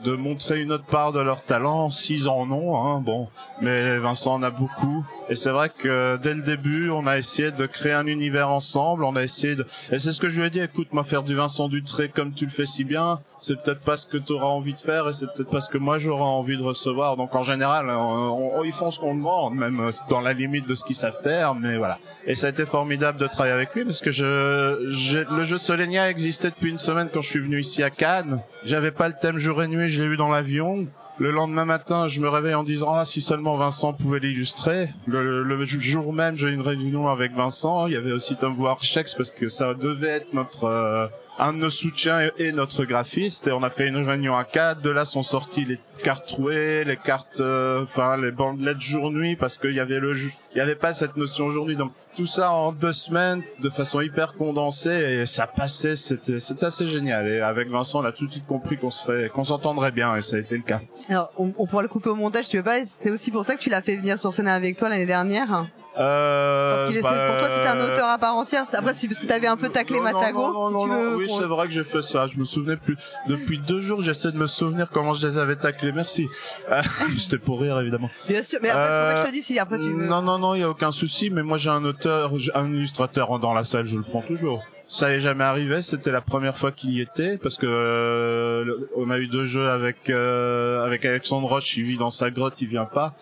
De 0.05 0.15
montrer 0.15 0.61
une 0.61 0.73
autre 0.73 0.85
part 0.85 1.13
de 1.13 1.21
leur 1.21 1.43
talent, 1.43 1.89
s'ils 1.89 2.29
en 2.29 2.51
ont, 2.51 2.77
hein, 2.77 3.01
bon. 3.01 3.29
Mais 3.63 3.99
Vincent 3.99 4.35
en 4.35 4.43
a 4.43 4.51
beaucoup. 4.51 5.05
Et 5.29 5.35
c'est 5.35 5.51
vrai 5.51 5.71
que 5.71 6.17
dès 6.19 6.35
le 6.35 6.43
début, 6.43 6.91
on 6.91 7.07
a 7.07 7.19
essayé 7.19 7.51
de 7.51 7.67
créer 7.67 7.93
un 7.93 8.07
univers 8.07 8.49
ensemble, 8.49 9.05
on 9.05 9.17
a 9.17 9.23
essayé 9.25 9.57
de... 9.57 9.67
Et 9.91 9.99
c'est 9.99 10.13
ce 10.13 10.21
que 10.21 10.29
je 10.29 10.41
lui 10.41 10.47
ai 10.47 10.51
dit, 10.51 10.61
écoute, 10.61 10.89
moi 10.93 11.03
faire 11.03 11.25
du 11.25 11.35
Vincent 11.35 11.69
Dutré 11.69 12.09
comme 12.09 12.33
tu 12.33 12.45
le 12.45 12.51
fais 12.51 12.65
si 12.65 12.85
bien, 12.85 13.21
c'est 13.43 13.61
peut-être 13.61 13.81
pas 13.81 13.97
ce 13.97 14.07
que 14.07 14.19
tu 14.19 14.33
auras 14.33 14.47
envie 14.47 14.75
de 14.75 14.81
faire 14.81 15.09
et 15.09 15.13
c'est 15.13 15.27
peut-être 15.27 15.51
pas 15.51 15.61
ce 15.61 15.69
que 15.69 15.79
moi 15.79 15.99
j'aurai 15.99 16.23
envie 16.23 16.57
de 16.57 16.63
recevoir. 16.63 17.17
Donc 17.17 17.35
en 17.35 17.43
général, 17.43 17.91
on, 17.91 18.63
ils 18.63 18.73
font 18.73 18.93
ce 18.93 19.01
qu'on 19.01 19.17
demande, 19.17 19.57
même 19.57 19.91
dans 20.09 20.21
la 20.21 20.33
limite 20.33 20.69
de 20.69 20.75
ce 20.75 20.85
qu'ils 20.85 20.97
savent 20.97 21.21
faire, 21.23 21.55
mais 21.55 21.77
voilà. 21.77 21.99
Et 22.27 22.37
ça 22.37 22.47
a 22.47 22.51
été 22.51 22.65
formidable 22.65 23.19
de 23.19 23.27
travailler 23.27 23.55
avec 23.55 23.75
lui 23.75 23.85
parce 23.85 24.01
que 24.01 24.13
je, 24.13 25.35
le 25.35 25.45
jeu 25.45 25.59
Solenia 25.59 26.09
existait 26.09 26.51
depuis 26.51 26.71
une 26.71 26.79
semaine 26.79 27.09
quand 27.13 27.21
je 27.21 27.31
suis 27.31 27.41
venu 27.41 27.61
ici 27.61 27.83
à 27.83 27.91
Cannes. 27.91 28.41
J'avais 28.65 28.93
pas 28.93 29.09
le 29.09 29.15
thème 29.21 29.39
jour 29.39 29.61
et 29.63 29.67
nuit, 29.67 29.89
je 29.89 30.03
l'ai 30.03 30.09
eu 30.09 30.17
dans 30.17 30.29
l'avion. 30.29 30.87
Le 31.19 31.31
lendemain 31.31 31.65
matin, 31.65 32.09
je 32.09 32.21
me 32.21 32.29
réveille 32.29 32.55
en 32.55 32.63
disant 32.63 32.93
ah 32.95 33.07
si 33.07 33.23
seulement 33.23 33.57
Vincent 33.57 33.95
pouvait 33.95 34.19
l'illustrer. 34.19 34.91
Le, 35.07 35.65
jour 35.65 36.13
même, 36.13 36.37
j'ai 36.37 36.51
une 36.51 36.61
réunion 36.61 37.09
avec 37.09 37.33
Vincent. 37.33 37.87
Il 37.87 37.95
y 37.95 37.97
avait 37.97 38.13
aussi 38.13 38.37
Tom 38.37 38.59
Warchex 38.61 39.15
parce 39.15 39.31
que 39.31 39.49
ça 39.49 39.73
devait 39.73 40.09
être 40.09 40.35
notre 40.35 40.65
euh, 40.65 41.07
un 41.39 41.55
de 41.55 41.59
nos 41.59 41.71
soutiens 41.71 42.31
et, 42.39 42.53
notre 42.53 42.85
graphiste. 42.85 43.47
Et 43.49 43.53
on 43.53 43.63
a 43.63 43.71
fait 43.71 43.89
une 43.89 43.97
réunion 43.97 44.37
à 44.37 44.45
quatre. 44.45 44.83
De 44.83 44.91
là 44.91 45.07
sont 45.07 45.23
sortis 45.23 45.65
les 45.65 45.79
cartes 46.05 46.29
trouées, 46.29 46.85
les 46.85 46.99
cartes, 46.99 47.41
euh, 47.41 47.85
enfin 47.85 48.19
les 48.19 48.31
bandelettes 48.31 48.83
jour-nuit 48.83 49.37
parce 49.37 49.57
qu'il 49.57 49.73
y 49.73 49.81
avait 49.81 50.01
le, 50.01 50.15
il 50.19 50.59
y 50.59 50.61
avait 50.61 50.75
pas 50.75 50.93
cette 50.93 51.17
notion. 51.17 51.49
Donc 51.49 51.93
tout 52.17 52.27
ça 52.27 52.51
en 52.51 52.73
deux 52.73 52.95
semaines 52.95 53.43
de 53.61 53.69
façon 53.69 54.01
hyper 54.01 54.35
condensée 54.35 55.21
et 55.21 55.27
ça 55.27 55.47
passait, 55.47 55.97
c'était 55.97 56.41
c'était 56.41 56.65
assez 56.65 56.89
génial. 56.89 57.29
Et 57.29 57.41
avec 57.41 57.69
Vincent, 57.69 58.01
on 58.01 58.05
a 58.05 58.13
tout 58.13 58.27
de 58.27 58.33
suite 58.33 58.47
compris 58.47 58.79
qu'on 58.79 58.91
serait 58.91 59.29
qu'on 59.29 59.45
s'entendrait 59.45 59.93
bien 59.93 60.17
et 60.17 60.23
ça 60.23 60.37
a 60.37 60.39
été 60.39 60.57
le 60.57 60.63
cas. 60.63 60.81
Alors 61.11 61.31
on, 61.37 61.53
on 61.59 61.67
pourra 61.67 61.83
le 61.83 61.89
couper 61.89 62.09
au 62.09 62.17
montage, 62.17 62.49
tu 62.49 62.57
veux 62.57 62.63
pas? 62.63 62.85
C'est 62.87 63.11
aussi 63.11 63.31
pour 63.31 63.45
ça 63.45 63.55
que 63.55 63.61
tu 63.61 63.69
l'as 63.69 63.83
fait 63.83 63.97
venir 63.97 64.19
sur 64.19 64.33
scène 64.33 64.49
avec 64.49 64.77
toi 64.77 64.89
l'année 64.89 65.07
dernière? 65.07 65.67
Euh, 65.99 66.77
parce 66.77 66.93
qu'il 66.93 67.03
bah, 67.03 67.29
pour 67.29 67.39
toi 67.39 67.49
c'était 67.55 67.69
un 67.69 67.81
auteur 67.81 68.09
à 68.09 68.19
part 68.19 68.37
entière. 68.37 68.65
Après 68.73 68.95
c'est 68.95 69.09
parce 69.09 69.21
que 69.21 69.27
t'avais 69.27 69.47
un 69.47 69.57
peu 69.57 69.69
taclé 69.69 70.01
Matago. 70.01 70.71
Non, 70.71 70.87
non, 70.87 71.15
oui 71.17 71.27
c'est 71.29 71.45
vrai 71.45 71.67
que 71.67 71.73
j'ai 71.73 71.85
fait 71.85 72.03
ça. 72.03 72.27
Je 72.27 72.39
me 72.39 72.45
souvenais 72.45 72.77
plus. 72.77 72.97
Depuis 73.29 73.59
deux 73.59 73.81
jours 73.81 74.03
j'essaie 74.03 74.33
de 74.33 74.37
me 74.37 74.47
souvenir 74.47 74.89
comment 74.91 75.15
je 75.15 75.27
les 75.27 75.39
avais 75.39 75.57
taclés. 75.57 75.93
Merci. 75.93 76.29
Euh, 76.71 76.83
C'était 77.19 77.39
pour 77.39 77.61
rire 77.61 77.81
évidemment. 77.81 78.11
Bien 78.29 78.43
sûr. 78.43 78.59
Mais 78.63 78.71
après 78.71 78.85
c'est 78.85 79.01
pour 79.01 79.09
ça 79.09 79.15
que 79.15 79.21
je 79.21 79.27
te 79.27 79.33
dis 79.33 79.43
si 79.43 79.59
après 79.59 79.79
tu 79.79 79.85
veux. 79.85 80.07
Non 80.07 80.23
non 80.23 80.39
non 80.39 80.55
il 80.55 80.61
y 80.61 80.65
a 80.65 80.71
aucun 80.71 80.91
souci. 80.91 81.31
Mais 81.31 81.43
moi 81.43 81.59
j'ai 81.59 81.71
un 81.71 81.85
auteur, 81.85 82.33
un 82.55 82.67
illustrateur 82.67 83.39
dans 83.39 83.55
la 83.55 83.65
salle. 83.65 83.87
Je 83.87 83.97
le 83.97 84.03
prends 84.03 84.23
toujours. 84.23 84.65
Ça 84.89 85.11
est 85.11 85.21
jamais 85.21 85.43
arrivé. 85.43 85.83
C'était 85.83 86.13
la 86.13 86.21
première 86.21 86.57
fois 86.57 86.71
qu'il 86.71 86.91
y 86.91 87.01
était 87.01 87.39
parce 87.39 87.57
que 87.57 87.67
euh, 87.67 88.89
on 88.97 89.11
a 89.11 89.19
eu 89.19 89.27
deux 89.27 89.45
jeux 89.45 89.69
avec 89.69 90.09
euh, 90.11 90.85
avec 90.85 91.05
Alexandre 91.05 91.49
Roche. 91.49 91.77
Il 91.77 91.85
vit 91.85 91.99
dans 91.99 92.11
sa 92.11 92.31
grotte, 92.31 92.61
il 92.63 92.69
vient 92.69 92.85
pas. 92.85 93.15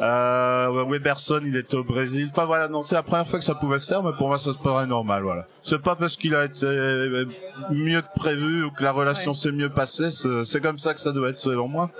Euh, 0.00 0.84
Weberson, 0.88 1.42
il 1.44 1.56
était 1.56 1.76
au 1.76 1.84
Brésil. 1.84 2.28
Enfin 2.30 2.46
voilà, 2.46 2.68
non, 2.68 2.82
c'est 2.82 2.94
la 2.94 3.02
première 3.02 3.28
fois 3.28 3.38
que 3.38 3.44
ça 3.44 3.54
pouvait 3.54 3.78
se 3.78 3.86
faire, 3.86 4.02
mais 4.02 4.12
pour 4.16 4.28
moi 4.28 4.38
ça 4.38 4.54
se 4.54 4.58
paraît 4.58 4.86
normal. 4.86 5.22
Voilà. 5.22 5.44
C'est 5.62 5.82
pas 5.82 5.94
parce 5.94 6.16
qu'il 6.16 6.34
a 6.34 6.46
été 6.46 6.66
mieux 7.70 8.00
que 8.00 8.14
prévu 8.16 8.64
ou 8.64 8.70
que 8.70 8.82
la 8.82 8.92
relation 8.92 9.34
s'est 9.34 9.52
mieux 9.52 9.70
passée. 9.70 10.08
C'est 10.10 10.60
comme 10.62 10.78
ça 10.78 10.94
que 10.94 11.00
ça 11.00 11.12
doit 11.12 11.28
être 11.28 11.40
selon 11.40 11.68
moi. 11.68 11.90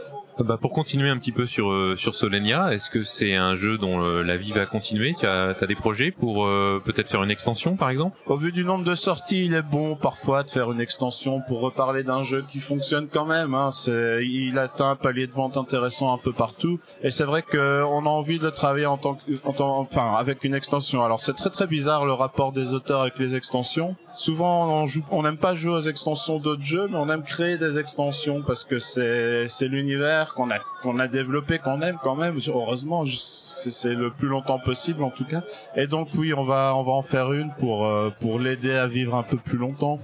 Bah 0.41 0.59
pour 0.61 0.73
continuer 0.73 1.11
un 1.11 1.17
petit 1.17 1.31
peu 1.31 1.47
sur 1.47 1.71
euh, 1.71 1.95
sur 1.97 2.17
Solenia, 2.17 2.75
est-ce 2.75 2.91
que 2.91 3.05
c'est 3.05 3.37
un 3.37 3.55
jeu 3.55 3.79
dont 3.79 4.03
euh, 4.03 4.23
la 4.23 4.37
vie 4.37 4.50
va 4.50 4.67
continuer? 4.67 5.14
Tu 5.17 5.26
as, 5.26 5.55
as, 5.61 5.67
des 5.67 5.76
projets 5.76 6.11
pour 6.11 6.45
euh, 6.45 6.83
peut-être 6.85 7.09
faire 7.09 7.23
une 7.23 7.31
extension 7.31 7.76
par 7.76 7.88
exemple? 7.88 8.19
Au 8.26 8.37
vu 8.37 8.50
du 8.50 8.64
nombre 8.64 8.83
de 8.85 8.97
sorties, 8.97 9.45
il 9.45 9.55
est 9.55 9.62
bon 9.62 9.95
parfois 9.95 10.43
de 10.43 10.50
faire 10.50 10.73
une 10.73 10.81
extension 10.81 11.41
pour 11.47 11.61
reparler 11.61 12.03
d'un 12.03 12.25
jeu 12.25 12.45
qui 12.49 12.59
fonctionne 12.59 13.07
quand 13.07 13.26
même. 13.26 13.55
Hein. 13.55 13.71
Il 13.87 14.59
atteint 14.59 14.91
un 14.91 14.97
palier 14.97 15.29
de 15.29 15.33
vente 15.33 15.57
intéressant 15.57 16.12
un 16.12 16.19
peu 16.19 16.33
partout. 16.33 16.81
Et 17.05 17.12
c'est 17.12 17.25
vrai 17.25 17.43
qu'on 17.43 17.57
a 18.05 18.11
envie 18.11 18.41
de 18.41 18.50
travailler 18.50 18.87
en 18.87 18.99
tant 18.99 19.14
que, 19.14 19.23
en 19.45 19.53
tant, 19.53 19.79
enfin 19.79 20.17
avec 20.19 20.43
une 20.43 20.55
extension. 20.55 21.05
Alors 21.05 21.23
c'est 21.23 21.35
très 21.35 21.50
très 21.50 21.69
bizarre 21.69 22.05
le 22.05 22.12
rapport 22.12 22.50
des 22.50 22.75
auteurs 22.75 23.03
avec 23.03 23.21
les 23.21 23.37
extensions. 23.37 23.95
Souvent 24.14 24.87
on 25.11 25.23
n'aime 25.23 25.37
pas 25.37 25.54
jouer 25.54 25.73
aux 25.73 25.80
extensions 25.80 26.38
d'autres 26.38 26.64
jeux, 26.64 26.87
mais 26.88 26.97
on 26.97 27.09
aime 27.09 27.23
créer 27.23 27.59
des 27.59 27.78
extensions 27.78 28.42
parce 28.42 28.64
que 28.64 28.78
c'est 28.78 29.68
l'univers 29.68 30.35
qu'on 30.35 30.50
a 30.50 30.59
a 30.99 31.09
développé 31.09 31.59
qu'on 31.59 31.80
aime 31.83 31.99
quand 32.02 32.14
même. 32.14 32.38
Heureusement 32.47 33.04
c'est 33.06 33.94
le 33.94 34.11
plus 34.11 34.28
longtemps 34.28 34.59
possible 34.59 35.02
en 35.02 35.11
tout 35.11 35.25
cas. 35.25 35.42
Et 35.76 35.87
donc 35.87 36.09
oui 36.14 36.33
on 36.33 36.44
va 36.44 36.75
on 36.76 36.83
va 36.85 36.92
en 36.92 37.02
faire 37.02 37.33
une 37.33 37.50
pour 37.59 37.87
euh, 37.87 38.11
pour 38.21 38.38
l'aider 38.38 38.73
à 38.73 38.87
vivre 38.87 39.14
un 39.14 39.23
peu 39.23 39.37
plus 39.37 39.59
longtemps 39.59 39.99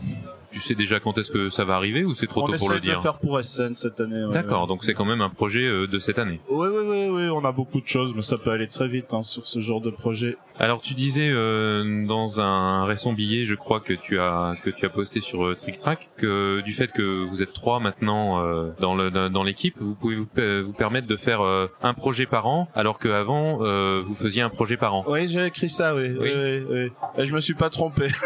tu 0.50 0.61
sais 0.61 0.75
déjà 0.75 1.00
quand 1.00 1.16
est-ce 1.19 1.30
que 1.30 1.50
ça 1.50 1.64
va 1.64 1.76
arriver 1.76 2.04
ou 2.04 2.14
c'est 2.14 2.26
trop 2.26 2.47
tôt 2.47 2.57
pour 2.57 2.71
le 2.71 2.80
dire 2.80 2.97
On 2.97 3.00
essaie 3.00 3.09
de 3.09 3.12
faire 3.12 3.19
pour 3.19 3.45
SN 3.45 3.76
cette 3.76 4.00
année. 4.00 4.25
D'accord, 4.33 4.66
donc 4.66 4.85
c'est 4.85 4.95
quand 4.95 5.04
même 5.04 5.21
un 5.21 5.30
projet 5.30 5.64
euh, 5.64 5.87
de 5.87 5.99
cette 5.99 6.19
année. 6.19 6.40
Oui, 6.49 6.69
oui, 6.71 6.85
oui, 6.87 7.09
oui, 7.11 7.28
on 7.28 7.45
a 7.45 7.52
beaucoup 7.52 7.80
de 7.80 7.88
choses, 7.88 8.12
mais 8.14 8.23
ça 8.23 8.38
peut 8.38 8.50
aller 8.50 8.69
très 8.69 8.88
vite 8.88 9.12
hein, 9.14 9.23
sur 9.23 9.47
ce 9.47 9.61
genre 9.61 9.80
de 9.80 9.90
projet. 9.90 10.37
Alors 10.61 10.83
tu 10.83 10.92
disais 10.92 11.30
euh, 11.30 12.07
dans 12.07 12.38
un 12.38 12.85
récent 12.85 13.14
billet, 13.14 13.47
je 13.47 13.54
crois 13.54 13.80
que 13.80 13.95
tu 13.95 14.21
as 14.21 14.57
que 14.62 14.69
tu 14.69 14.85
as 14.85 14.90
posté 14.90 15.23
sur 15.23 15.47
euh, 15.47 15.54
TrickTrack 15.54 16.11
que 16.19 16.61
du 16.61 16.75
fait 16.75 16.92
que 16.92 17.25
vous 17.25 17.42
êtes 17.42 17.54
trois 17.54 17.80
maintenant 17.80 18.45
euh, 18.45 18.71
dans 18.78 18.95
le 18.95 19.11
dans 19.11 19.42
l'équipe, 19.42 19.76
vous 19.78 19.95
pouvez 19.95 20.16
vous, 20.16 20.28
euh, 20.37 20.62
vous, 20.62 20.75
permettre 20.75 21.07
de 21.07 21.16
faire 21.16 21.40
un 21.40 21.95
projet 21.95 22.26
par 22.26 22.47
an, 22.47 22.69
alors 22.75 22.99
qu'avant 22.99 23.57
vous 24.02 24.14
faisiez 24.14 24.42
un 24.42 24.50
projet 24.50 24.76
par 24.76 24.95
an. 24.95 25.04
Oui, 25.09 25.28
j'ai 25.28 25.47
écrit 25.47 25.71
ça, 25.71 25.95
oui. 25.95 26.11
Oui, 26.21 26.30
oui, 26.35 26.64
oui. 26.69 26.92
Et 27.16 27.25
je 27.25 27.33
me 27.33 27.40
suis 27.40 27.54
pas 27.54 27.71
trompé. 27.71 28.09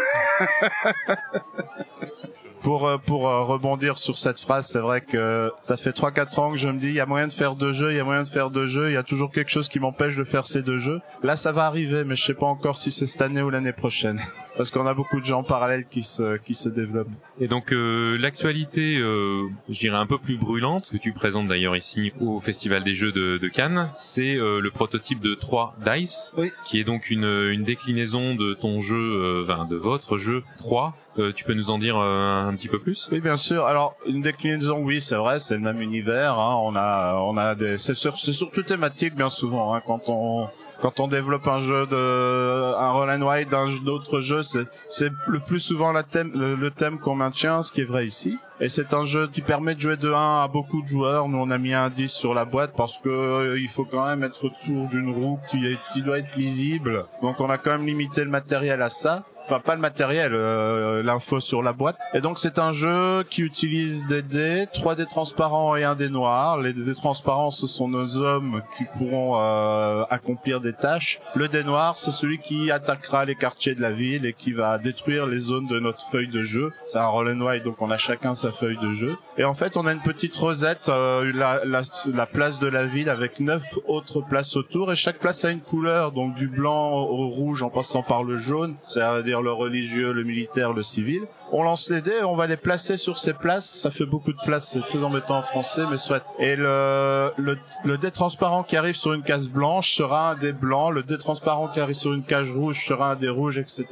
pour 2.65 2.87
euh, 2.87 2.97
pour 2.97 3.29
euh, 3.29 3.43
rebondir 3.43 3.99
sur 3.99 4.17
cette 4.17 4.39
phrase, 4.39 4.65
c'est 4.65 4.79
vrai 4.79 5.01
que 5.01 5.51
ça 5.61 5.77
fait 5.77 5.93
3 5.93 6.09
4 6.09 6.39
ans 6.39 6.51
que 6.51 6.57
je 6.57 6.67
me 6.67 6.79
dis 6.79 6.87
il 6.87 6.95
y 6.95 6.99
a 6.99 7.05
moyen 7.05 7.27
de 7.27 7.33
faire 7.33 7.55
deux 7.55 7.73
jeux, 7.73 7.91
il 7.91 7.95
y 7.95 7.99
a 7.99 8.03
moyen 8.03 8.23
de 8.23 8.27
faire 8.27 8.49
deux 8.49 8.65
jeux, 8.65 8.89
il 8.89 8.93
y 8.93 8.97
a 8.97 9.03
toujours 9.03 9.31
quelque 9.31 9.51
chose 9.51 9.67
qui 9.67 9.79
m'empêche 9.79 10.15
de 10.15 10.23
faire 10.23 10.47
ces 10.47 10.63
deux 10.63 10.79
jeux. 10.79 10.99
Là, 11.21 11.37
ça 11.37 11.51
va 11.51 11.67
arriver, 11.67 12.03
mais 12.03 12.15
je 12.15 12.25
sais 12.25 12.33
pas 12.33 12.47
encore 12.47 12.77
si 12.77 12.91
c'est 12.91 13.05
cette 13.05 13.21
année 13.21 13.43
ou 13.43 13.51
l'année 13.51 13.71
prochaine 13.71 14.19
parce 14.57 14.71
qu'on 14.71 14.85
a 14.85 14.93
beaucoup 14.93 15.19
de 15.19 15.25
gens 15.25 15.43
parallèles 15.43 15.85
qui 15.85 16.03
se 16.03 16.37
qui 16.37 16.53
se 16.53 16.69
développent. 16.69 17.09
Et 17.39 17.47
donc 17.47 17.71
euh, 17.71 18.17
l'actualité, 18.17 18.97
euh, 18.97 19.47
je 19.69 19.79
dirais 19.79 19.97
un 19.97 20.05
peu 20.05 20.17
plus 20.17 20.37
brûlante 20.37 20.91
que 20.91 20.97
tu 20.97 21.13
présentes 21.13 21.47
d'ailleurs 21.47 21.75
ici 21.75 22.13
au 22.19 22.39
Festival 22.39 22.83
des 22.83 22.93
Jeux 22.93 23.11
de, 23.11 23.37
de 23.37 23.47
Cannes, 23.47 23.89
c'est 23.93 24.35
euh, 24.35 24.59
le 24.59 24.71
prototype 24.71 25.19
de 25.19 25.35
3 25.35 25.75
Dice, 25.85 26.33
oui. 26.37 26.51
qui 26.65 26.79
est 26.79 26.83
donc 26.83 27.09
une, 27.09 27.25
une 27.25 27.63
déclinaison 27.63 28.35
de 28.35 28.53
ton 28.53 28.81
jeu, 28.81 29.43
enfin 29.43 29.65
de 29.65 29.75
votre 29.75 30.17
jeu 30.17 30.43
3 30.57 30.95
euh, 31.17 31.31
tu 31.31 31.45
peux 31.45 31.53
nous 31.53 31.69
en 31.69 31.77
dire 31.77 31.97
euh, 31.97 32.45
un 32.45 32.53
petit 32.55 32.67
peu 32.67 32.79
plus? 32.79 33.07
Oui, 33.11 33.21
bien 33.21 33.37
sûr. 33.37 33.65
Alors, 33.65 33.95
une 34.05 34.21
déclinaison, 34.21 34.79
oui, 34.83 34.99
c'est 34.99 35.15
vrai, 35.15 35.39
c'est 35.39 35.53
le 35.53 35.61
même 35.61 35.81
univers. 35.81 36.37
Hein. 36.37 36.55
On 36.61 36.75
a, 36.75 37.15
on 37.21 37.37
a 37.37 37.55
des, 37.55 37.77
c'est, 37.77 37.93
sur, 37.93 38.17
c'est 38.19 38.33
surtout 38.33 38.63
thématique 38.63 39.15
bien 39.15 39.29
souvent. 39.29 39.73
Hein. 39.73 39.81
Quand 39.85 40.09
on, 40.09 40.49
quand 40.85 40.99
on 40.99 41.07
développe 41.07 41.47
un 41.47 41.61
jeu 41.61 41.87
de, 41.87 42.75
un 42.77 42.91
roll 42.91 43.09
and 43.09 43.27
ride, 43.27 43.49
d'un 43.49 43.67
autre 43.87 44.19
jeu, 44.19 44.43
c'est, 44.43 44.67
c'est 44.87 45.09
le 45.25 45.39
plus 45.39 45.59
souvent 45.59 45.91
la 45.91 46.03
thème, 46.03 46.31
le, 46.35 46.69
thème 46.69 46.99
qu'on 46.99 47.15
maintient, 47.15 47.63
ce 47.63 47.71
qui 47.71 47.81
est 47.81 47.85
vrai 47.85 48.05
ici. 48.05 48.37
Et 48.59 48.69
c'est 48.69 48.93
un 48.93 49.03
jeu 49.03 49.25
qui 49.25 49.41
permet 49.41 49.73
de 49.73 49.79
jouer 49.79 49.97
de 49.97 50.11
1 50.11 50.43
à 50.43 50.47
beaucoup 50.47 50.83
de 50.83 50.87
joueurs. 50.87 51.27
Nous, 51.27 51.39
on 51.39 51.49
a 51.49 51.57
mis 51.57 51.73
un 51.73 51.89
10 51.89 52.11
sur 52.11 52.35
la 52.35 52.45
boîte 52.45 52.73
parce 52.77 52.99
que 52.99 53.09
euh, 53.09 53.59
il 53.59 53.67
faut 53.67 53.85
quand 53.85 54.05
même 54.05 54.23
être 54.23 54.45
autour 54.45 54.87
d'une 54.89 55.11
roue 55.11 55.39
qui, 55.49 55.65
est, 55.65 55.79
qui 55.91 56.03
doit 56.03 56.19
être 56.19 56.35
lisible. 56.35 57.05
Donc, 57.23 57.39
on 57.39 57.49
a 57.49 57.57
quand 57.57 57.71
même 57.71 57.87
limité 57.87 58.23
le 58.23 58.29
matériel 58.29 58.83
à 58.83 58.89
ça 58.89 59.23
enfin 59.45 59.59
pas 59.59 59.75
le 59.75 59.81
matériel, 59.81 60.31
euh, 60.33 61.03
l'info 61.03 61.39
sur 61.39 61.61
la 61.61 61.73
boîte. 61.73 61.97
Et 62.13 62.21
donc 62.21 62.39
c'est 62.39 62.59
un 62.59 62.71
jeu 62.71 63.23
qui 63.29 63.41
utilise 63.41 64.05
des 64.07 64.21
dés, 64.21 64.65
trois 64.73 64.95
dés 64.95 65.05
transparents 65.05 65.75
et 65.75 65.83
un 65.83 65.95
dé 65.95 66.09
noir. 66.09 66.59
Les 66.59 66.73
dés 66.73 66.95
transparents 66.95 67.51
ce 67.51 67.67
sont 67.67 67.87
nos 67.87 68.17
hommes 68.17 68.61
qui 68.77 68.85
pourront 68.97 69.39
euh, 69.39 70.03
accomplir 70.09 70.61
des 70.61 70.73
tâches. 70.73 71.19
Le 71.35 71.47
dé 71.47 71.63
noir 71.63 71.97
c'est 71.97 72.11
celui 72.11 72.39
qui 72.39 72.71
attaquera 72.71 73.25
les 73.25 73.35
quartiers 73.35 73.75
de 73.75 73.81
la 73.81 73.91
ville 73.91 74.25
et 74.25 74.33
qui 74.33 74.53
va 74.53 74.77
détruire 74.77 75.27
les 75.27 75.37
zones 75.37 75.67
de 75.67 75.79
notre 75.79 76.01
feuille 76.09 76.29
de 76.29 76.41
jeu. 76.41 76.71
C'est 76.85 76.99
un 76.99 77.07
roll 77.07 77.29
and 77.29 77.41
white 77.41 77.63
donc 77.63 77.81
on 77.81 77.91
a 77.91 77.97
chacun 77.97 78.35
sa 78.35 78.51
feuille 78.51 78.77
de 78.81 78.91
jeu. 78.91 79.17
Et 79.37 79.43
en 79.43 79.53
fait 79.53 79.77
on 79.77 79.85
a 79.85 79.91
une 79.91 80.01
petite 80.01 80.35
rosette, 80.35 80.89
euh, 80.89 81.31
la, 81.33 81.63
la, 81.65 81.81
la 82.13 82.25
place 82.25 82.59
de 82.59 82.67
la 82.67 82.85
ville 82.85 83.09
avec 83.09 83.39
neuf 83.39 83.63
autres 83.87 84.21
places 84.21 84.55
autour 84.55 84.91
et 84.91 84.95
chaque 84.95 85.19
place 85.19 85.45
a 85.45 85.51
une 85.51 85.61
couleur 85.61 86.11
donc 86.11 86.35
du 86.35 86.47
blanc 86.47 86.91
au 86.93 87.27
rouge 87.27 87.61
en 87.63 87.69
passant 87.69 88.03
par 88.03 88.23
le 88.23 88.37
jaune. 88.37 88.75
C'est-à-dire 88.85 89.34
le 89.41 89.51
religieux, 89.51 90.13
le 90.13 90.23
militaire, 90.23 90.73
le 90.73 90.83
civil. 90.83 91.23
On 91.51 91.63
lance 91.63 91.89
les 91.89 92.01
dés, 92.01 92.23
on 92.23 92.35
va 92.35 92.47
les 92.47 92.57
placer 92.57 92.97
sur 92.97 93.17
ces 93.19 93.33
places. 93.33 93.65
Ça 93.65 93.91
fait 93.91 94.05
beaucoup 94.05 94.33
de 94.33 94.41
place, 94.45 94.69
c'est 94.69 94.81
très 94.81 95.03
embêtant 95.03 95.37
en 95.37 95.41
français, 95.41 95.83
mais 95.89 95.97
soit. 95.97 96.23
Et 96.39 96.55
le, 96.55 97.31
le, 97.37 97.57
le 97.83 97.97
dé 97.97 98.11
transparent 98.11 98.63
qui 98.63 98.77
arrive 98.77 98.95
sur 98.95 99.13
une 99.13 99.23
case 99.23 99.47
blanche 99.47 99.93
sera 99.93 100.31
un 100.31 100.35
dé 100.35 100.53
blanc. 100.53 100.89
Le 100.89 101.03
dé 101.03 101.17
transparent 101.17 101.67
qui 101.67 101.79
arrive 101.79 101.95
sur 101.95 102.13
une 102.13 102.23
case 102.23 102.51
rouge 102.51 102.85
sera 102.85 103.11
un 103.11 103.15
dé 103.15 103.29
rouge, 103.29 103.57
etc. 103.57 103.85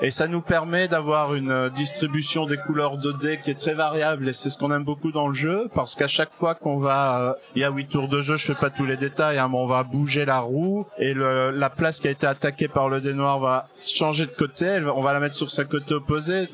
Et 0.00 0.10
ça 0.10 0.28
nous 0.28 0.40
permet 0.40 0.88
d'avoir 0.88 1.34
une 1.34 1.68
distribution 1.70 2.46
des 2.46 2.56
couleurs 2.56 2.98
de 2.98 3.12
dés 3.12 3.38
qui 3.40 3.50
est 3.50 3.60
très 3.60 3.74
variable. 3.74 4.28
Et 4.28 4.32
c'est 4.32 4.50
ce 4.50 4.58
qu'on 4.58 4.72
aime 4.72 4.84
beaucoup 4.84 5.12
dans 5.12 5.28
le 5.28 5.34
jeu, 5.34 5.68
parce 5.74 5.94
qu'à 5.94 6.08
chaque 6.08 6.32
fois 6.32 6.54
qu'on 6.54 6.78
va, 6.78 7.20
euh, 7.20 7.32
il 7.54 7.62
y 7.62 7.64
a 7.64 7.70
huit 7.70 7.88
tours 7.88 8.08
de 8.08 8.22
jeu, 8.22 8.36
je 8.36 8.46
fais 8.46 8.54
pas 8.54 8.70
tous 8.70 8.86
les 8.86 8.96
détails, 8.96 9.38
hein, 9.38 9.48
mais 9.50 9.58
on 9.58 9.66
va 9.66 9.82
bouger 9.82 10.24
la 10.24 10.40
roue 10.40 10.86
et 10.98 11.14
le, 11.14 11.50
la 11.50 11.70
place 11.70 12.00
qui 12.00 12.08
a 12.08 12.10
été 12.10 12.26
attaquée 12.26 12.68
par 12.68 12.88
le 12.88 13.00
dé 13.00 13.12
noir 13.12 13.38
va 13.38 13.68
changer 13.78 14.26
de 14.26 14.30
côté 14.30 14.64
on 14.94 15.02
va 15.02 15.12
la 15.12 15.20
mettre 15.20 15.36
sur 15.36 15.50
sa 15.50 15.64
côté 15.64 15.94
opposée, 15.94 16.48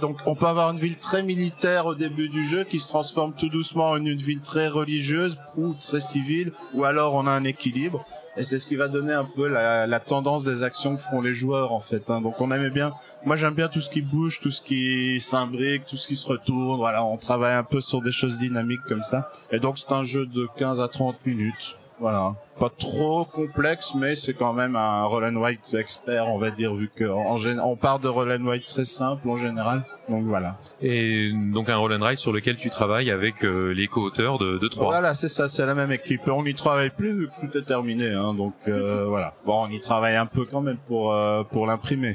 Donc 0.00 0.18
on 0.26 0.34
peut 0.34 0.46
avoir 0.46 0.70
une 0.70 0.78
ville 0.78 0.96
très 0.96 1.22
militaire 1.22 1.86
au 1.86 1.94
début 1.94 2.28
du 2.28 2.46
jeu 2.46 2.64
qui 2.64 2.80
se 2.80 2.88
transforme 2.88 3.34
tout 3.34 3.48
doucement 3.48 3.90
en 3.90 3.96
une 3.96 4.16
ville 4.16 4.40
très 4.40 4.68
religieuse 4.68 5.38
ou 5.56 5.74
très 5.74 6.00
civile, 6.00 6.52
ou 6.74 6.84
alors 6.84 7.14
on 7.14 7.26
a 7.26 7.30
un 7.30 7.44
équilibre. 7.44 8.04
Et 8.38 8.42
c'est 8.42 8.58
ce 8.58 8.66
qui 8.66 8.76
va 8.76 8.88
donner 8.88 9.14
un 9.14 9.24
peu 9.24 9.48
la, 9.48 9.86
la, 9.86 10.00
tendance 10.00 10.44
des 10.44 10.62
actions 10.62 10.96
que 10.96 11.02
font 11.02 11.22
les 11.22 11.32
joueurs 11.32 11.72
en 11.72 11.80
fait. 11.80 12.10
Hein. 12.10 12.20
Donc 12.20 12.40
on 12.40 12.50
aimait 12.50 12.70
bien. 12.70 12.92
Moi 13.24 13.36
j'aime 13.36 13.54
bien 13.54 13.68
tout 13.68 13.80
ce 13.80 13.88
qui 13.88 14.02
bouge, 14.02 14.40
tout 14.40 14.50
ce 14.50 14.60
qui 14.60 15.20
s'imbrique, 15.20 15.86
tout 15.86 15.96
ce 15.96 16.06
qui 16.06 16.16
se 16.16 16.26
retourne. 16.26 16.76
Voilà, 16.76 17.04
on 17.04 17.16
travaille 17.16 17.54
un 17.54 17.64
peu 17.64 17.80
sur 17.80 18.02
des 18.02 18.12
choses 18.12 18.38
dynamiques 18.38 18.84
comme 18.88 19.02
ça. 19.02 19.30
Et 19.50 19.58
donc 19.58 19.78
c'est 19.78 19.92
un 19.92 20.02
jeu 20.02 20.26
de 20.26 20.46
15 20.58 20.80
à 20.80 20.88
30 20.88 21.16
minutes. 21.24 21.76
Voilà. 21.98 22.34
Pas 22.58 22.70
trop 22.70 23.24
complexe, 23.24 23.94
mais 23.94 24.14
c'est 24.16 24.34
quand 24.34 24.52
même 24.52 24.76
un 24.76 25.04
roll 25.04 25.24
and 25.24 25.36
white 25.36 25.74
expert, 25.74 26.28
on 26.28 26.38
va 26.38 26.50
dire, 26.50 26.74
vu 26.74 26.90
que 26.94 27.04
en, 27.04 27.36
on 27.64 27.76
part 27.76 27.98
de 27.98 28.08
roll 28.08 28.32
and 28.32 28.44
white 28.46 28.66
très 28.66 28.84
simple 28.84 29.28
en 29.28 29.36
général. 29.36 29.84
Donc 30.08 30.24
voilà. 30.24 30.56
Et 30.80 31.32
donc 31.32 31.68
un 31.68 31.76
roll 31.76 31.92
and 31.94 32.04
ride 32.04 32.18
sur 32.18 32.32
lequel 32.32 32.56
tu 32.56 32.70
travailles 32.70 33.10
avec 33.10 33.44
euh, 33.44 33.72
les 33.72 33.88
co-auteurs 33.88 34.38
de, 34.38 34.58
de 34.58 34.68
3. 34.68 34.86
Voilà, 34.86 35.14
c'est 35.14 35.28
ça, 35.28 35.48
c'est 35.48 35.66
la 35.66 35.74
même 35.74 35.92
équipe. 35.92 36.28
On 36.28 36.42
n'y 36.42 36.54
travaille 36.54 36.90
plus 36.90 37.12
vu 37.12 37.28
que 37.28 37.46
tout 37.46 37.58
est 37.58 37.64
terminé, 37.64 38.12
hein, 38.12 38.34
donc 38.34 38.54
euh, 38.68 39.04
voilà. 39.08 39.34
Bon, 39.44 39.64
on 39.66 39.70
y 39.70 39.80
travaille 39.80 40.16
un 40.16 40.26
peu 40.26 40.44
quand 40.44 40.60
même 40.60 40.78
pour 40.86 41.12
euh, 41.12 41.42
pour 41.44 41.66
l'imprimer. 41.66 42.14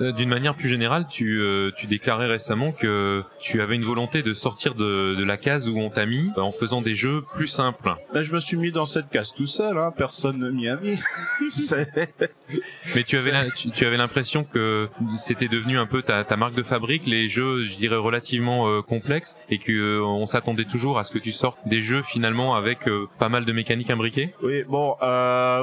Euh, 0.00 0.12
d'une 0.12 0.28
manière 0.28 0.54
plus 0.54 0.68
générale, 0.68 1.06
tu, 1.08 1.40
euh, 1.40 1.70
tu 1.76 1.86
déclarais 1.86 2.26
récemment 2.26 2.72
que 2.72 3.22
tu 3.40 3.60
avais 3.60 3.76
une 3.76 3.84
volonté 3.84 4.22
de 4.22 4.34
sortir 4.34 4.74
de, 4.74 5.14
de 5.14 5.24
la 5.24 5.36
case 5.36 5.68
où 5.68 5.78
on 5.78 5.90
t'a 5.90 6.06
mis 6.06 6.30
en 6.36 6.52
faisant 6.52 6.82
des 6.82 6.94
jeux 6.94 7.22
plus 7.34 7.46
simples. 7.46 7.94
Ben, 8.12 8.22
je 8.22 8.32
me 8.32 8.40
suis 8.40 8.56
mis 8.56 8.72
dans 8.72 8.86
cette 8.86 9.08
case 9.10 9.32
tout 9.32 9.46
seul, 9.46 9.78
hein. 9.78 9.92
personne 9.96 10.38
ne 10.38 10.50
m'y 10.50 10.68
a 10.68 10.76
mis. 10.76 10.98
Mais 12.94 13.04
tu 13.04 13.16
avais, 13.16 13.32
tu, 13.72 13.86
avais 13.86 13.96
l'impression 13.96 14.44
que 14.44 14.88
c'était 15.16 15.48
devenu 15.48 15.78
un 15.78 15.86
peu 15.86 16.02
ta, 16.02 16.24
ta 16.24 16.36
marque 16.36 16.54
de 16.54 16.62
fabrique, 16.62 17.06
les 17.06 17.28
jeux, 17.28 17.64
je 17.64 17.76
dirais, 17.76 17.96
relativement 17.96 18.68
euh, 18.68 18.82
complexes, 18.82 19.36
et 19.48 19.58
que 19.58 20.00
on 20.00 20.26
s'attendait 20.26 20.64
toujours 20.64 20.98
à 20.98 21.04
ce 21.04 21.12
que 21.12 21.18
tu 21.18 21.32
sortes 21.32 21.58
des 21.66 21.82
jeux 21.82 22.02
finalement 22.02 22.54
avec 22.54 22.88
pas 23.18 23.28
mal 23.28 23.44
de 23.44 23.52
mécaniques 23.52 23.90
imbriquées. 23.90 24.34
Oui, 24.42 24.64
bon, 24.64 24.96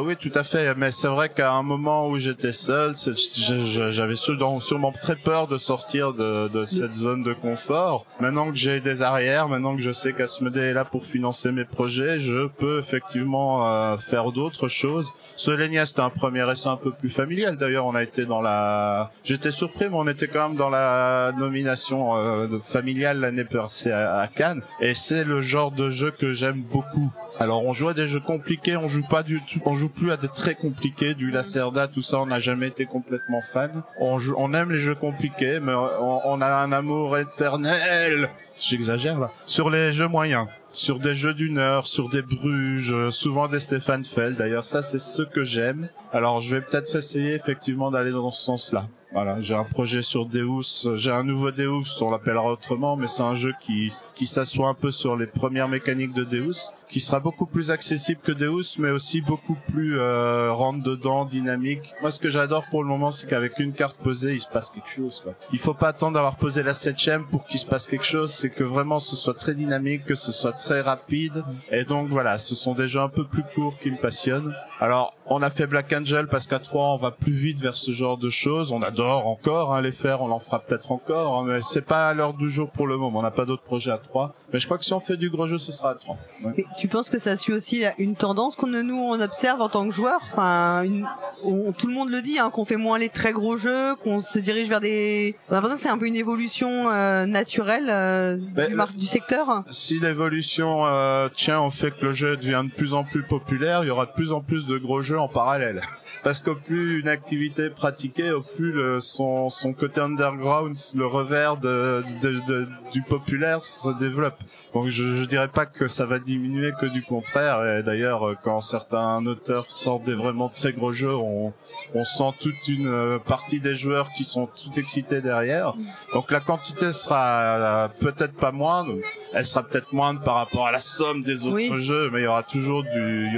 oui, 0.04 0.16
tout 0.16 0.32
à 0.36 0.44
fait. 0.44 0.74
Mais 0.76 0.92
c'est 0.92 1.08
vrai 1.08 1.30
qu'à 1.30 1.54
un 1.54 1.64
moment 1.64 2.08
où 2.08 2.18
j'étais 2.18 2.52
seul, 2.52 2.96
j'avais 2.98 4.16
sûrement 4.22 4.92
très 4.92 5.16
peur 5.16 5.48
de 5.48 5.58
sortir 5.58 6.14
de, 6.14 6.48
de 6.48 6.66
cette 6.66 6.94
zone 6.94 7.24
de 7.24 7.34
confort. 7.34 8.06
Maintenant 8.20 8.50
que 8.50 8.58
j'ai 8.58 8.80
des 8.80 9.02
arrières, 9.02 9.48
maintenant 9.50 9.76
que 9.76 9.82
je 9.82 9.92
sais 9.92 10.14
qu'Asmodee 10.14 10.60
est 10.60 10.74
là 10.74 10.86
pour 10.86 11.06
financer 11.06 11.52
mes 11.52 11.66
projets, 11.66 12.20
je 12.20 12.48
peux 12.48 12.80
effectivement 12.80 13.68
euh, 13.68 13.98
faire 13.98 14.32
d'autres 14.32 14.68
choses. 14.68 15.12
Solenia, 15.36 15.86
c'était 15.86 16.02
un 16.02 16.10
premier 16.10 16.50
essai 16.52 16.70
un 16.70 16.78
peu 16.78 16.92
plus 16.92 17.10
familial. 17.10 17.58
D'ailleurs, 17.58 17.86
on 17.86 17.96
a 17.96 18.04
été 18.04 18.26
dans 18.26 18.42
la... 18.42 19.12
J'étais 19.24 19.52
surpris, 19.52 19.86
mais 19.90 19.96
on 19.96 20.08
était 20.08 20.28
quand 20.28 20.50
même 20.50 20.58
dans 20.58 20.70
la 20.70 21.32
nomination 21.38 22.16
euh, 22.16 22.60
familiale 22.60 23.20
l'année 23.20 23.46
passée 23.46 23.92
à, 23.92 24.20
à 24.20 24.28
Cannes. 24.28 24.62
Et 24.80 24.94
c'est 24.94 25.24
le 25.24 25.42
genre 25.42 25.72
de 25.72 25.90
jeu 25.90 26.12
que 26.12 26.34
j'aime 26.34 26.62
beaucoup. 26.62 27.12
Alors 27.40 27.66
on 27.66 27.74
joue 27.74 27.90
à 27.90 27.94
des 27.94 28.08
jeux 28.08 28.20
compliqués, 28.20 28.78
on 28.78 28.88
joue 28.88 29.06
pas 29.08 29.24
du 29.24 29.42
tout, 29.42 29.62
on 29.66 29.74
joue 29.74 29.90
plus 29.90 30.12
à 30.12 30.18
des 30.18 30.28
très 30.28 30.56
compliqués, 30.56 31.14
du 31.16 31.32
Lacerda, 31.32 31.88
tout 31.88 32.02
ça, 32.02 32.20
on 32.20 32.28
n'a 32.28 32.40
jamais 32.40 32.68
été 32.68 32.86
complètement 32.86 33.42
fan. 33.42 33.84
On 34.00 34.20
joue, 34.20 34.36
on 34.38 34.54
aime 34.54 34.72
les 34.72 34.78
jeux 34.78 34.96
compliqués, 34.96 35.60
mais 35.60 35.74
on, 35.74 36.28
on 36.28 36.42
a 36.42 36.48
un 36.48 36.72
amour 36.72 37.18
éternel. 37.18 38.30
J'exagère 38.60 39.20
là. 39.20 39.32
Sur 39.48 39.72
les 39.72 39.92
jeux 39.92 40.08
moyens, 40.08 40.48
sur 40.72 41.00
des 41.00 41.16
jeux 41.16 41.34
d'une 41.34 41.58
heure, 41.58 41.88
sur 41.88 42.10
des 42.10 42.22
Bruges, 42.22 43.10
souvent 43.10 43.48
des 43.48 43.60
Stéphane 43.60 44.06
Feld. 44.06 44.38
D'ailleurs, 44.38 44.66
ça 44.66 44.82
c'est 44.84 45.00
ce 45.00 45.24
que 45.24 45.44
j'aime. 45.44 45.90
Alors 46.14 46.42
je 46.42 46.58
vais 46.58 46.62
peut-être 46.62 46.96
essayer 46.96 47.34
effectivement 47.34 47.90
d'aller 47.90 48.12
dans 48.12 48.32
ce 48.32 48.44
sens-là. 48.44 48.88
Voilà, 49.14 49.42
j'ai 49.42 49.56
un 49.56 49.66
projet 49.66 50.04
sur 50.04 50.26
Deus, 50.26 50.88
j'ai 50.96 51.12
un 51.12 51.24
nouveau 51.24 51.52
Deus, 51.52 52.02
on 52.02 52.12
l'appellera 52.12 52.50
autrement, 52.50 52.96
mais 52.96 53.08
c'est 53.08 53.24
un 53.24 53.34
jeu 53.34 53.52
qui 53.60 53.92
qui 54.16 54.26
s'assoit 54.26 54.70
un 54.70 54.74
peu 54.74 54.90
sur 54.90 55.18
les 55.18 55.28
premières 55.28 55.68
mécaniques 55.68 56.14
de 56.14 56.24
Deus, 56.24 56.72
qui 56.92 57.00
sera 57.00 57.22
beaucoup 57.22 57.46
plus 57.46 57.72
accessible 57.72 58.20
que 58.22 58.34
Deus, 58.34 58.78
mais 58.78 58.90
aussi 58.90 59.22
beaucoup 59.22 59.58
plus 59.70 59.98
euh, 59.98 60.52
rentre 60.52 60.84
dedans, 60.84 61.24
dynamique. 61.24 61.94
Moi, 62.02 62.12
ce 62.12 62.20
que 62.20 62.30
j'adore 62.30 62.66
pour 62.70 62.84
le 62.84 62.90
moment, 62.90 63.12
c'est 63.12 63.28
qu'avec 63.28 63.58
une 63.60 63.72
carte 63.72 63.96
posée, 63.96 64.34
il 64.34 64.42
se 64.42 64.48
passe 64.48 64.70
quelque 64.70 64.90
chose. 64.90 65.22
Quoi. 65.24 65.34
Il 65.54 65.60
faut 65.60 65.74
pas 65.74 65.88
attendre 65.88 66.16
d'avoir 66.16 66.36
posé 66.36 66.64
la 66.64 66.74
septième 66.74 67.26
pour 67.26 67.46
qu'il 67.46 67.62
se 67.62 67.66
passe 67.66 67.88
quelque 67.88 68.06
chose. 68.06 68.32
C'est 68.32 68.50
que 68.50 68.66
vraiment, 68.66 69.00
ce 69.00 69.16
soit 69.16 69.34
très 69.34 69.56
dynamique, 69.56 70.04
que 70.04 70.16
ce 70.16 70.34
soit 70.34 70.52
très 70.52 70.82
rapide. 70.82 71.46
Et 71.72 71.86
donc 71.86 72.10
voilà, 72.10 72.38
ce 72.38 72.56
sont 72.56 72.74
des 72.74 72.90
jeux 72.90 73.00
un 73.00 73.10
peu 73.10 73.24
plus 73.24 73.44
courts 73.56 73.80
qui 73.80 73.90
me 73.90 73.98
passionnent. 73.98 74.54
Alors, 74.82 75.14
on 75.28 75.42
a 75.42 75.50
fait 75.50 75.68
Black 75.68 75.94
Angel 75.94 76.28
parce 76.28 76.48
qu'à 76.48 76.60
3 76.60 76.96
on 76.96 76.98
va 76.98 77.12
plus 77.12 77.32
vite 77.32 77.62
vers 77.62 77.78
ce 77.78 77.92
genre 77.92 78.18
de 78.18 78.30
choses. 78.30 78.72
On 78.74 78.82
adore 78.82 79.28
encore 79.28 79.74
hein, 79.74 79.82
les 79.82 79.92
faire, 79.94 80.22
on 80.22 80.32
en 80.32 80.40
fera 80.40 80.60
peut-être 80.60 80.92
encore, 80.92 81.38
hein, 81.38 81.44
mais 81.48 81.62
c'est 81.62 81.84
pas 81.84 82.10
à 82.10 82.14
l'heure 82.14 82.34
du 82.34 82.50
jour 82.50 82.72
pour 82.72 82.88
le 82.88 82.98
moment. 82.98 83.20
On 83.20 83.22
n'a 83.22 83.32
pas 83.32 83.46
d'autres 83.46 83.64
projets 83.64 83.92
à 83.92 83.98
3. 83.98 84.34
Mais 84.52 84.60
je 84.60 84.66
crois 84.66 84.78
que 84.78 84.84
si 84.84 84.94
on 84.94 85.00
fait 85.00 85.18
du 85.18 85.30
gros 85.30 85.48
jeu, 85.48 85.58
ce 85.58 85.72
sera 85.72 85.92
à 85.92 85.96
3. 85.96 86.18
Ouais. 86.44 86.54
Et 86.58 86.66
tu 86.82 86.88
penses 86.88 87.10
que 87.12 87.20
ça 87.20 87.38
suit 87.38 87.54
aussi 87.54 87.84
une 88.00 88.16
tendance 88.16 88.56
qu'on 88.56 88.66
nous 88.68 88.96
on 88.98 89.20
observe 89.22 89.62
en 89.62 89.70
tant 89.70 89.86
que 89.88 89.94
joueur 89.94 90.20
Enfin, 90.32 90.82
une, 90.84 91.08
on, 91.44 91.72
tout 91.74 91.86
le 91.88 91.94
monde 91.94 92.10
le 92.10 92.22
dit, 92.24 92.40
hein, 92.40 92.50
qu'on 92.50 92.66
fait 92.66 92.76
moins 92.76 92.98
les 92.98 93.10
très 93.10 93.34
gros 93.34 93.56
jeux, 93.56 93.96
qu'on 94.04 94.20
se 94.20 94.40
dirige 94.40 94.68
vers 94.68 94.80
des. 94.80 95.36
On 95.50 95.52
a 95.52 95.56
l'impression 95.56 95.76
que 95.76 95.82
c'est 95.82 95.90
un 95.90 95.98
peu 95.98 96.08
une 96.08 96.16
évolution 96.16 96.90
euh, 96.92 97.26
naturelle 97.28 97.88
euh, 97.90 98.38
Ben, 98.56 98.70
du, 98.70 98.76
mar- 98.76 98.94
du 98.96 99.06
secteur. 99.06 99.64
Si 99.70 100.00
l'évolution 100.00 100.86
euh, 100.88 101.30
tient 101.30 101.62
au 101.62 101.70
fait 101.70 101.92
que 101.92 102.06
le 102.06 102.14
jeu 102.14 102.36
devient 102.36 102.64
de 102.66 102.74
plus 102.76 102.94
en 102.96 103.04
plus 103.04 103.24
populaire, 103.24 103.84
il 103.84 103.88
y 103.88 103.92
aura 103.92 104.08
de 104.08 104.14
plus 104.14 104.32
en 104.32 104.42
plus 104.42 104.66
de 104.66 104.78
gros 104.78 105.02
jeux 105.02 105.20
en 105.20 105.28
parallèle. 105.28 105.82
Parce 106.24 106.40
qu'au 106.42 106.56
plus 106.56 107.00
une 107.00 107.08
activité 107.08 107.70
pratiquée, 107.70 108.32
au 108.32 108.42
plus 108.42 108.72
le, 108.72 109.00
son, 109.00 109.50
son 109.50 109.74
côté 109.74 110.02
underground, 110.02 110.76
le 110.96 111.06
revers 111.06 111.58
de, 111.58 112.04
de, 112.22 112.40
de- 112.48 112.68
du 112.92 113.02
populaire 113.02 113.64
se 113.66 113.90
développe. 114.00 114.38
Donc 114.74 114.88
je, 114.88 115.16
je 115.18 115.26
dirais 115.26 115.50
pas 115.50 115.66
que 115.66 115.88
ça 115.90 116.06
va 116.06 116.18
diminuer 116.18 116.72
que 116.80 116.86
du 116.86 117.02
contraire. 117.04 117.62
Et 117.80 117.84
d'ailleurs, 117.84 118.26
euh, 118.26 118.36
quand 118.44 118.62
certains 118.62 119.26
auteurs 119.26 119.70
sortent 119.70 120.04
des 120.06 120.14
vraiment 120.14 120.48
très 120.48 120.72
gros 120.72 120.94
jeux, 120.94 121.14
on, 121.14 121.52
on 121.94 122.04
sent 122.06 122.32
toute 122.40 122.68
une 122.70 122.88
euh, 122.88 123.20
partie 123.20 123.60
des 123.60 123.76
joueurs 123.76 124.10
qui 124.16 124.24
sont 124.24 124.46
tout 124.48 124.80
excités 124.80 125.20
derrière. 125.22 125.74
Donc 126.14 126.32
la 126.32 126.40
quantité 126.40 126.94
sera 126.94 127.26
euh, 127.42 127.88
peut-être 128.00 128.34
pas 128.34 128.54
moindre, 128.54 128.94
elle 129.34 129.46
sera 129.46 129.64
peut-être 129.64 129.92
moindre 129.92 130.22
par 130.22 130.36
rapport 130.36 130.66
à 130.68 130.72
la 130.72 130.80
somme 130.80 131.22
des 131.24 131.46
autres 131.48 131.56
Oui. 131.56 131.82
jeux, 131.84 132.10
mais 132.10 132.22
il 132.22 132.24
y 132.24 132.28
aura 132.28 132.44
toujours 132.44 132.84
du. 132.84 133.30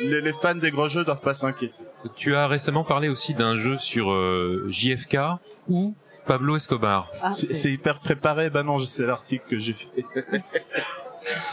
Les, 0.00 0.20
les 0.20 0.32
fans 0.32 0.56
des 0.56 0.72
gros 0.72 0.88
jeux 0.88 1.04
doivent 1.04 1.20
pas 1.20 1.34
s'inquiéter. 1.34 1.84
Tu 2.16 2.34
as 2.34 2.48
récemment 2.48 2.82
parlé 2.82 3.08
aussi 3.08 3.34
d'un 3.34 3.54
jeu 3.54 3.76
sur 3.76 4.10
euh, 4.10 4.66
JFK 4.68 5.18
ou 5.68 5.94
Pablo 6.30 6.56
Escobar. 6.56 7.08
Ah, 7.22 7.32
C'est 7.32 7.72
hyper 7.72 7.98
préparé. 7.98 8.50
Bah 8.50 8.62
non, 8.62 8.78
c'est 8.84 9.04
l'article 9.04 9.44
que 9.50 9.58
j'ai 9.58 9.72
fait. 9.72 10.04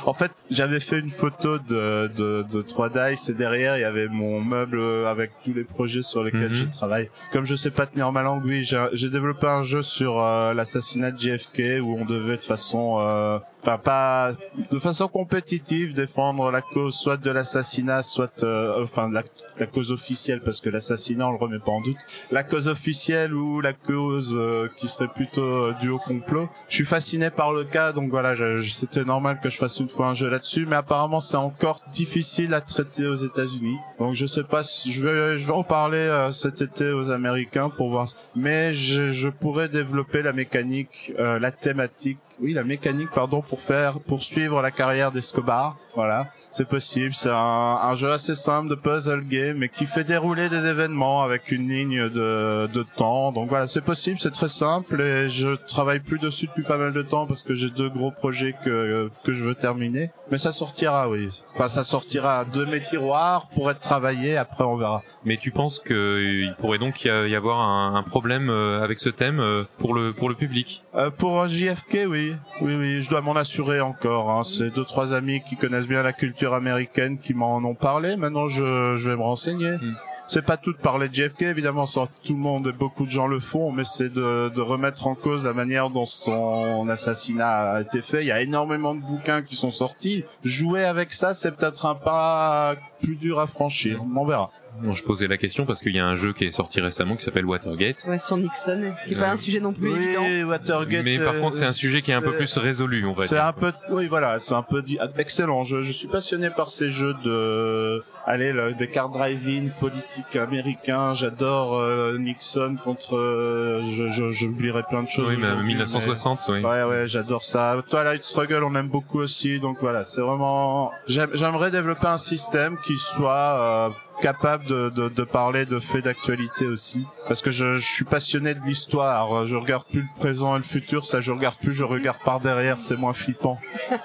En 0.06 0.14
fait, 0.14 0.32
j'avais 0.50 0.80
fait 0.80 0.98
une 1.00 1.10
photo 1.10 1.58
de, 1.60 2.10
de, 2.16 2.46
de 2.50 2.62
3 2.62 2.90
Dice 2.90 3.28
et 3.30 3.34
derrière 3.34 3.78
il 3.78 3.82
y 3.82 3.84
avait 3.84 4.08
mon 4.08 4.40
meuble 4.40 4.80
avec 5.06 5.32
tous 5.44 5.54
les 5.54 5.66
projets 5.66 6.02
sur 6.02 6.24
lesquels 6.24 6.50
Mhm. 6.50 6.54
je 6.54 6.64
travaille. 6.66 7.10
Comme 7.34 7.46
je 7.46 7.54
sais 7.56 7.70
pas 7.70 7.86
tenir 7.86 8.12
ma 8.14 8.24
langue, 8.24 8.44
oui, 8.46 8.64
j'ai 8.64 8.84
j'ai 8.94 9.10
développé 9.10 9.46
un 9.46 9.64
jeu 9.64 9.82
sur 9.82 10.22
euh, 10.22 10.54
l'assassinat 10.54 11.12
de 11.12 11.20
JFK 11.20 11.82
où 11.82 11.98
on 12.00 12.06
devait 12.06 12.38
de 12.38 12.44
façon, 12.46 12.98
euh, 13.02 13.40
enfin 13.68 13.78
pas, 13.78 14.32
de 14.72 14.80
façon 14.80 15.10
compétitive 15.10 15.94
défendre 15.94 16.52
la 16.52 16.62
cause 16.62 16.96
soit 16.96 17.18
de 17.18 17.30
l'assassinat, 17.30 18.02
soit, 18.02 18.44
euh, 18.44 18.84
enfin 18.84 19.10
la, 19.12 19.24
la 19.60 19.66
cause 19.66 19.92
officielle 19.92 20.40
parce 20.42 20.62
que 20.62 20.70
l'assassinat 20.70 21.28
on 21.28 21.32
le 21.32 21.38
remet 21.38 21.60
pas 21.60 21.72
en 21.72 21.82
doute, 21.82 21.98
la 22.32 22.44
cause 22.44 22.70
officielle 22.70 23.34
ou 23.34 23.60
la 23.60 23.74
cause 23.74 24.34
euh, 24.38 24.70
qui 24.78 24.88
serait 24.88 25.10
plutôt 25.10 25.42
euh, 25.42 25.74
due 25.82 25.90
au 25.90 26.00
complot. 26.00 26.48
Je 26.70 26.76
suis 26.76 26.86
fasciné 26.86 27.30
par 27.30 27.52
le 27.52 27.66
cas, 27.66 27.92
donc 27.92 28.10
voilà, 28.10 28.36
c'était 28.64 29.04
normal 29.04 29.40
que 29.44 29.50
je 29.50 29.58
fasse 29.58 29.80
une 29.80 29.90
fois 29.90 30.08
un 30.08 30.16
jeu 30.16 30.30
là-dessus, 30.30 30.66
mais 30.66 30.78
apparemment 30.78 31.20
c'est 31.20 31.38
encore 31.38 31.82
difficile 31.92 32.54
à 32.54 32.62
traiter 32.62 33.06
aux 33.06 33.16
États-Unis. 33.16 33.78
Donc 34.00 34.14
je 34.14 34.26
sais 34.26 34.44
pas 34.44 34.64
si 34.64 34.92
je 34.92 35.06
vais, 35.06 35.38
je 35.38 35.46
vais 35.46 35.54
en 35.54 35.64
parler 35.64 35.98
euh, 35.98 36.32
cet 36.32 36.62
été 36.62 36.92
aux 36.92 37.12
Américains 37.12 37.70
pour 37.70 37.90
voir. 37.90 38.08
Mais 38.36 38.74
je, 38.74 39.12
je 39.12 39.28
pourrais 39.28 39.68
développer 39.68 40.22
la 40.22 40.32
mécanique, 40.32 41.12
euh, 41.20 41.40
la 41.40 41.52
thématique, 41.52 42.20
oui 42.40 42.54
la 42.54 42.64
mécanique 42.64 43.10
pardon 43.12 43.42
pour 43.42 43.62
faire 43.62 44.00
poursuivre 44.00 44.62
la 44.62 44.72
carrière 44.72 45.12
d'Escobar. 45.12 45.78
Voilà. 45.98 46.28
C'est 46.52 46.68
possible, 46.68 47.14
c'est 47.16 47.32
un, 47.32 47.80
un 47.84 47.96
jeu 47.96 48.12
assez 48.12 48.36
simple 48.36 48.70
de 48.70 48.76
puzzle 48.76 49.24
game, 49.28 49.58
mais 49.58 49.68
qui 49.68 49.86
fait 49.88 50.04
dérouler 50.04 50.48
des 50.48 50.68
événements 50.68 51.24
avec 51.24 51.52
une 51.52 51.68
ligne 51.68 52.08
de, 52.10 52.68
de 52.68 52.86
temps. 52.96 53.32
Donc 53.32 53.50
voilà, 53.50 53.66
c'est 53.68 53.82
possible, 53.82 54.20
c'est 54.20 54.32
très 54.32 54.48
simple 54.48 55.02
et 55.02 55.28
je 55.30 55.56
travaille 55.56 56.00
plus 56.00 56.20
dessus 56.20 56.46
depuis 56.48 56.64
pas 56.64 56.78
mal 56.78 56.94
de 56.94 57.02
temps 57.02 57.26
parce 57.26 57.42
que 57.42 57.56
j'ai 57.56 57.72
deux 57.72 57.90
gros 57.90 58.12
projets 58.12 58.54
que, 58.64 59.10
que 59.24 59.34
je 59.34 59.44
veux 59.44 59.56
terminer. 59.56 60.12
Mais 60.30 60.38
ça 60.38 60.54
sortira, 60.54 61.10
oui. 61.10 61.30
Enfin, 61.56 61.68
ça 61.68 61.84
sortira 61.84 62.46
de 62.46 62.64
mes 62.66 62.84
tiroirs 62.86 63.48
pour 63.56 63.72
être 63.72 63.80
travaillé, 63.80 64.38
après 64.38 64.64
on 64.64 64.78
verra. 64.78 65.02
Mais 65.26 65.38
tu 65.38 65.50
penses 65.52 65.80
qu'il 65.80 66.56
pourrait 66.60 66.80
donc 66.80 67.06
y 67.06 67.10
avoir 67.10 67.60
un, 67.60 67.96
un 67.96 68.04
problème 68.04 68.50
euh, 68.50 68.84
avec 68.84 69.00
ce 69.00 69.10
thème 69.10 69.40
euh, 69.40 69.64
pour 69.80 69.96
le 69.96 70.14
pour 70.14 70.30
le 70.30 70.36
public? 70.36 70.84
Euh, 70.96 71.10
pour 71.10 71.48
JFK, 71.48 72.06
oui, 72.08 72.36
oui, 72.62 72.76
oui, 72.76 73.02
je 73.02 73.10
dois 73.10 73.22
m'en 73.22 73.36
assurer 73.36 73.82
encore. 73.82 74.30
Hein. 74.30 74.44
C'est 74.44 74.70
deux 74.70 74.86
trois 74.86 75.14
amis 75.14 75.42
qui 75.42 75.56
connaissent 75.56 75.87
bien 75.88 76.04
la 76.04 76.14
culture 76.14 76.54
américaine 76.54 77.18
qui 77.18 77.34
m'en 77.34 77.58
ont 77.58 77.76
parlé. 77.76 78.16
Maintenant, 78.16 78.48
je, 78.48 78.96
je 78.98 79.10
vais 79.10 79.16
me 79.16 79.22
renseigner. 79.22 79.72
Hmm. 79.72 79.96
C'est 80.30 80.42
pas 80.42 80.58
tout 80.58 80.74
de 80.74 80.78
parler 80.78 81.08
de 81.08 81.14
JFK, 81.14 81.44
évidemment, 81.44 81.86
ça, 81.86 82.10
tout 82.26 82.34
le 82.34 82.40
monde 82.40 82.68
et 82.68 82.74
beaucoup 82.74 83.06
de 83.06 83.12
gens 83.12 83.28
le 83.28 83.40
font, 83.40 83.72
mais 83.72 83.86
c'est 83.86 84.12
de, 84.12 84.50
de 84.50 84.62
remettre 84.62 85.08
en 85.08 85.16
cause 85.16 85.46
la 85.46 85.54
manière 85.54 85.90
dont 85.90 86.04
son 86.04 86.90
assassinat 86.90 87.76
a 87.76 87.82
été 87.82 88.02
fait. 88.02 88.24
Il 88.24 88.28
y 88.28 88.32
a 88.32 88.42
énormément 88.42 88.94
de 88.94 89.00
bouquins 89.00 89.42
qui 89.42 89.56
sont 89.56 89.72
sortis. 89.72 90.26
Jouer 90.44 90.84
avec 90.84 91.14
ça, 91.14 91.34
c'est 91.34 91.52
peut-être 91.52 91.86
un 91.86 91.96
pas 91.96 92.76
plus 93.02 93.16
dur 93.16 93.40
à 93.40 93.48
franchir. 93.48 94.04
On 94.04 94.26
verra. 94.26 94.52
Bon, 94.82 94.94
je 94.94 95.04
posais 95.04 95.28
la 95.28 95.38
question 95.38 95.66
parce 95.66 95.82
qu'il 95.82 95.96
y 95.96 96.00
a 96.00 96.06
un 96.06 96.16
jeu 96.16 96.34
qui 96.34 96.46
est 96.46 96.52
sorti 96.52 96.80
récemment 96.82 97.16
qui 97.16 97.24
s'appelle 97.24 97.46
Watergate. 97.46 98.06
Ouais, 98.08 98.20
sur 98.20 98.38
Nixon, 98.38 98.94
qui 99.06 99.14
est 99.14 99.18
pas 99.18 99.32
un 99.32 99.38
sujet 99.38 99.60
non 99.60 99.74
plus 99.74 99.90
évident. 99.92 100.22
Oui, 100.24 100.44
Watergate. 100.44 101.04
Mais 101.04 101.18
par 101.20 101.34
euh, 101.36 101.40
contre, 101.42 101.56
c'est 101.56 101.66
un 101.66 101.72
sujet 101.72 102.02
qui 102.02 102.12
est 102.12 102.14
un 102.14 102.22
peu 102.22 102.32
c'est- 102.32 102.38
plus 102.38 102.58
résolu, 102.58 103.06
on 103.06 103.14
va 103.14 103.26
C'est 103.28 103.36
dire. 103.36 103.46
un 103.46 103.54
peu, 103.54 103.72
oui, 103.90 104.08
voilà, 104.08 104.40
c'est 104.40 104.54
un 104.54 104.62
peu 104.62 104.82
dit, 104.82 104.98
excellent. 105.18 105.64
Je, 105.64 105.82
je 105.82 105.92
suis 105.92 106.08
passionné 106.08 106.50
par 106.50 106.70
ces 106.70 106.90
jeux 106.90 107.14
de, 107.24 108.04
allez, 108.26 108.52
le- 108.52 108.74
des 108.74 108.88
card 108.88 109.10
driving 109.10 109.72
politiques 109.80 110.36
américains. 110.36 111.14
J'adore 111.14 111.76
euh, 111.80 112.18
Nixon 112.18 112.76
contre, 112.84 113.18
euh, 113.18 113.82
je, 113.96 114.08
je, 114.08 114.32
j'oublierai 114.32 114.84
plein 114.90 115.04
de 115.04 115.10
choses. 115.10 115.28
Oui, 115.30 115.38
mais 115.40 115.46
aujourd'hui, 115.48 115.68
1960, 115.70 116.42
oui. 116.50 116.60
Ouais, 116.62 116.84
ouais, 116.84 117.08
j'adore 117.08 117.44
ça. 117.44 117.78
Twilight 117.90 118.24
Struggle, 118.24 118.64
on 118.64 118.76
aime 118.76 118.90
beaucoup 118.90 119.20
aussi. 119.20 119.60
Donc 119.60 119.78
voilà, 119.82 120.04
c'est 120.04 120.22
vraiment, 120.22 120.92
j'aime- 121.08 121.32
j'aimerais 121.34 121.72
développer 121.72 122.08
un 122.08 122.18
système 122.18 122.78
qui 122.86 122.96
soit 122.98 123.90
euh, 123.90 123.90
capable 124.22 124.66
de, 124.66 124.90
de, 124.90 125.10
de 125.10 125.24
parler 125.24 125.66
de 125.66 125.80
faits 125.80 126.06
d'actualité 126.06 126.66
aussi. 126.66 127.06
Parce 127.28 127.42
que 127.42 127.52
je, 127.52 127.76
je 127.78 127.86
suis 127.86 128.06
passionné 128.06 128.54
de 128.54 128.60
l'histoire. 128.62 129.46
Je 129.46 129.56
regarde 129.56 129.86
plus 129.92 130.02
le 130.02 130.20
présent 130.20 130.56
et 130.56 130.60
le 130.60 130.64
futur. 130.64 131.06
Ça, 131.06 131.20
je 131.20 131.32
regarde 131.32 131.58
plus. 131.58 131.74
Je 131.74 131.84
regarde 131.84 132.18
par 132.24 132.40
derrière. 132.40 132.80
C'est 132.80 132.98
moins 132.98 133.14
flippant. 133.14 133.60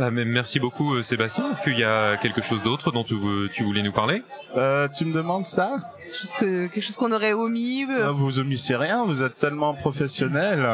Ah, 0.00 0.10
mais 0.10 0.24
merci 0.24 0.58
beaucoup, 0.58 0.94
euh, 0.96 1.04
Sébastien. 1.04 1.52
Est-ce 1.52 1.60
qu'il 1.60 1.78
y 1.78 1.84
a 1.84 2.16
quelque 2.16 2.42
chose 2.42 2.60
d'autre 2.64 2.90
dont 2.90 3.04
tu, 3.04 3.14
veux- 3.14 3.48
tu 3.48 3.62
voulais 3.62 3.80
nous 3.80 3.92
parler? 3.92 4.24
Euh, 4.56 4.88
tu 4.88 5.04
me 5.04 5.12
demandes 5.14 5.46
ça? 5.46 5.93
Quelque 6.14 6.20
chose 6.20 6.32
que 6.38 6.66
quelque 6.68 6.82
chose 6.84 6.96
qu'on 6.96 7.12
aurait 7.12 7.32
omis 7.32 7.84
euh, 7.90 8.06
Ah, 8.08 8.12
Vous 8.12 8.38
omissez 8.38 8.76
rien, 8.76 9.04
vous 9.04 9.22
êtes 9.22 9.38
tellement 9.38 9.74
professionnel. 9.74 10.66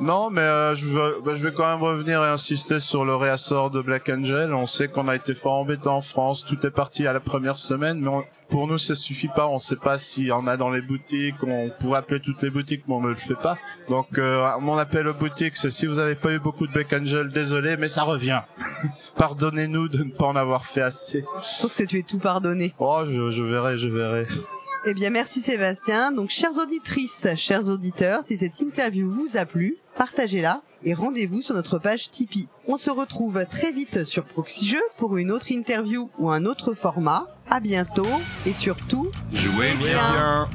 Non, 0.00 0.30
mais 0.30 0.40
euh, 0.42 0.74
je, 0.74 0.86
veux, 0.86 1.16
bah, 1.24 1.34
je 1.34 1.46
vais 1.48 1.52
quand 1.54 1.66
même 1.68 1.82
revenir 1.82 2.22
et 2.24 2.28
insister 2.28 2.80
sur 2.80 3.04
le 3.04 3.14
réassort 3.16 3.70
de 3.70 3.80
Black 3.80 4.08
Angel. 4.08 4.54
On 4.54 4.66
sait 4.66 4.88
qu'on 4.88 5.08
a 5.08 5.16
été 5.16 5.34
fort 5.34 5.54
embêté 5.54 5.88
en 5.88 6.00
France. 6.00 6.44
Tout 6.46 6.64
est 6.66 6.70
parti 6.70 7.06
à 7.06 7.12
la 7.12 7.20
première 7.20 7.58
semaine, 7.58 8.00
mais 8.00 8.08
on- 8.08 8.24
pour 8.48 8.68
nous, 8.68 8.78
ça 8.78 8.94
suffit 8.94 9.28
pas. 9.28 9.48
On 9.48 9.58
sait 9.58 9.76
pas 9.76 9.98
s'il 9.98 10.26
y 10.26 10.32
en 10.32 10.46
a 10.46 10.56
dans 10.56 10.70
les 10.70 10.80
boutiques. 10.82 11.42
On 11.42 11.70
pourrait 11.80 11.98
appeler 11.98 12.20
toutes 12.20 12.42
les 12.42 12.50
boutiques, 12.50 12.84
mais 12.86 12.94
on 12.94 13.00
ne 13.00 13.08
le 13.08 13.16
fait 13.16 13.34
pas. 13.34 13.58
Donc, 13.88 14.18
euh, 14.18 14.46
mon 14.60 14.78
appel 14.78 15.08
aux 15.08 15.14
boutiques, 15.14 15.56
c'est 15.56 15.70
si 15.70 15.86
vous 15.86 15.98
avez 15.98 16.14
pas 16.14 16.32
eu 16.32 16.38
beaucoup 16.38 16.66
de 16.66 16.72
Black 16.72 16.92
Angel, 16.92 17.28
désolé, 17.30 17.76
mais 17.76 17.88
ça 17.88 18.02
revient. 18.04 18.40
Pardonnez-nous 19.16 19.88
de 19.88 20.04
ne 20.04 20.10
pas 20.10 20.26
en 20.26 20.36
avoir 20.36 20.64
fait 20.64 20.82
assez. 20.82 21.24
Je 21.56 21.62
pense 21.62 21.74
que 21.74 21.82
tu 21.84 21.98
es 21.98 22.02
tout 22.02 22.18
pardonné. 22.18 22.74
Oh, 22.78 23.02
je, 23.06 23.30
je 23.30 23.42
verrai, 23.42 23.78
je 23.78 23.88
verrai. 23.88 24.26
Eh 24.88 24.94
bien, 24.94 25.10
merci 25.10 25.40
Sébastien. 25.40 26.12
Donc, 26.12 26.30
chères 26.30 26.58
auditrices, 26.58 27.26
chers 27.34 27.68
auditeurs, 27.68 28.22
si 28.22 28.38
cette 28.38 28.60
interview 28.60 29.10
vous 29.10 29.36
a 29.36 29.44
plu, 29.44 29.78
partagez-la 29.96 30.62
et 30.84 30.94
rendez-vous 30.94 31.42
sur 31.42 31.56
notre 31.56 31.80
page 31.80 32.08
Tipeee. 32.08 32.46
On 32.68 32.76
se 32.76 32.90
retrouve 32.90 33.44
très 33.50 33.72
vite 33.72 34.04
sur 34.04 34.24
Proxy 34.24 34.64
Jeux 34.64 34.84
pour 34.96 35.16
une 35.16 35.32
autre 35.32 35.50
interview 35.50 36.08
ou 36.20 36.30
un 36.30 36.44
autre 36.44 36.72
format. 36.72 37.26
À 37.50 37.58
bientôt 37.58 38.06
et 38.46 38.52
surtout, 38.52 39.10
Jouez 39.32 39.74
bien. 39.76 40.12
Bien. 40.12 40.50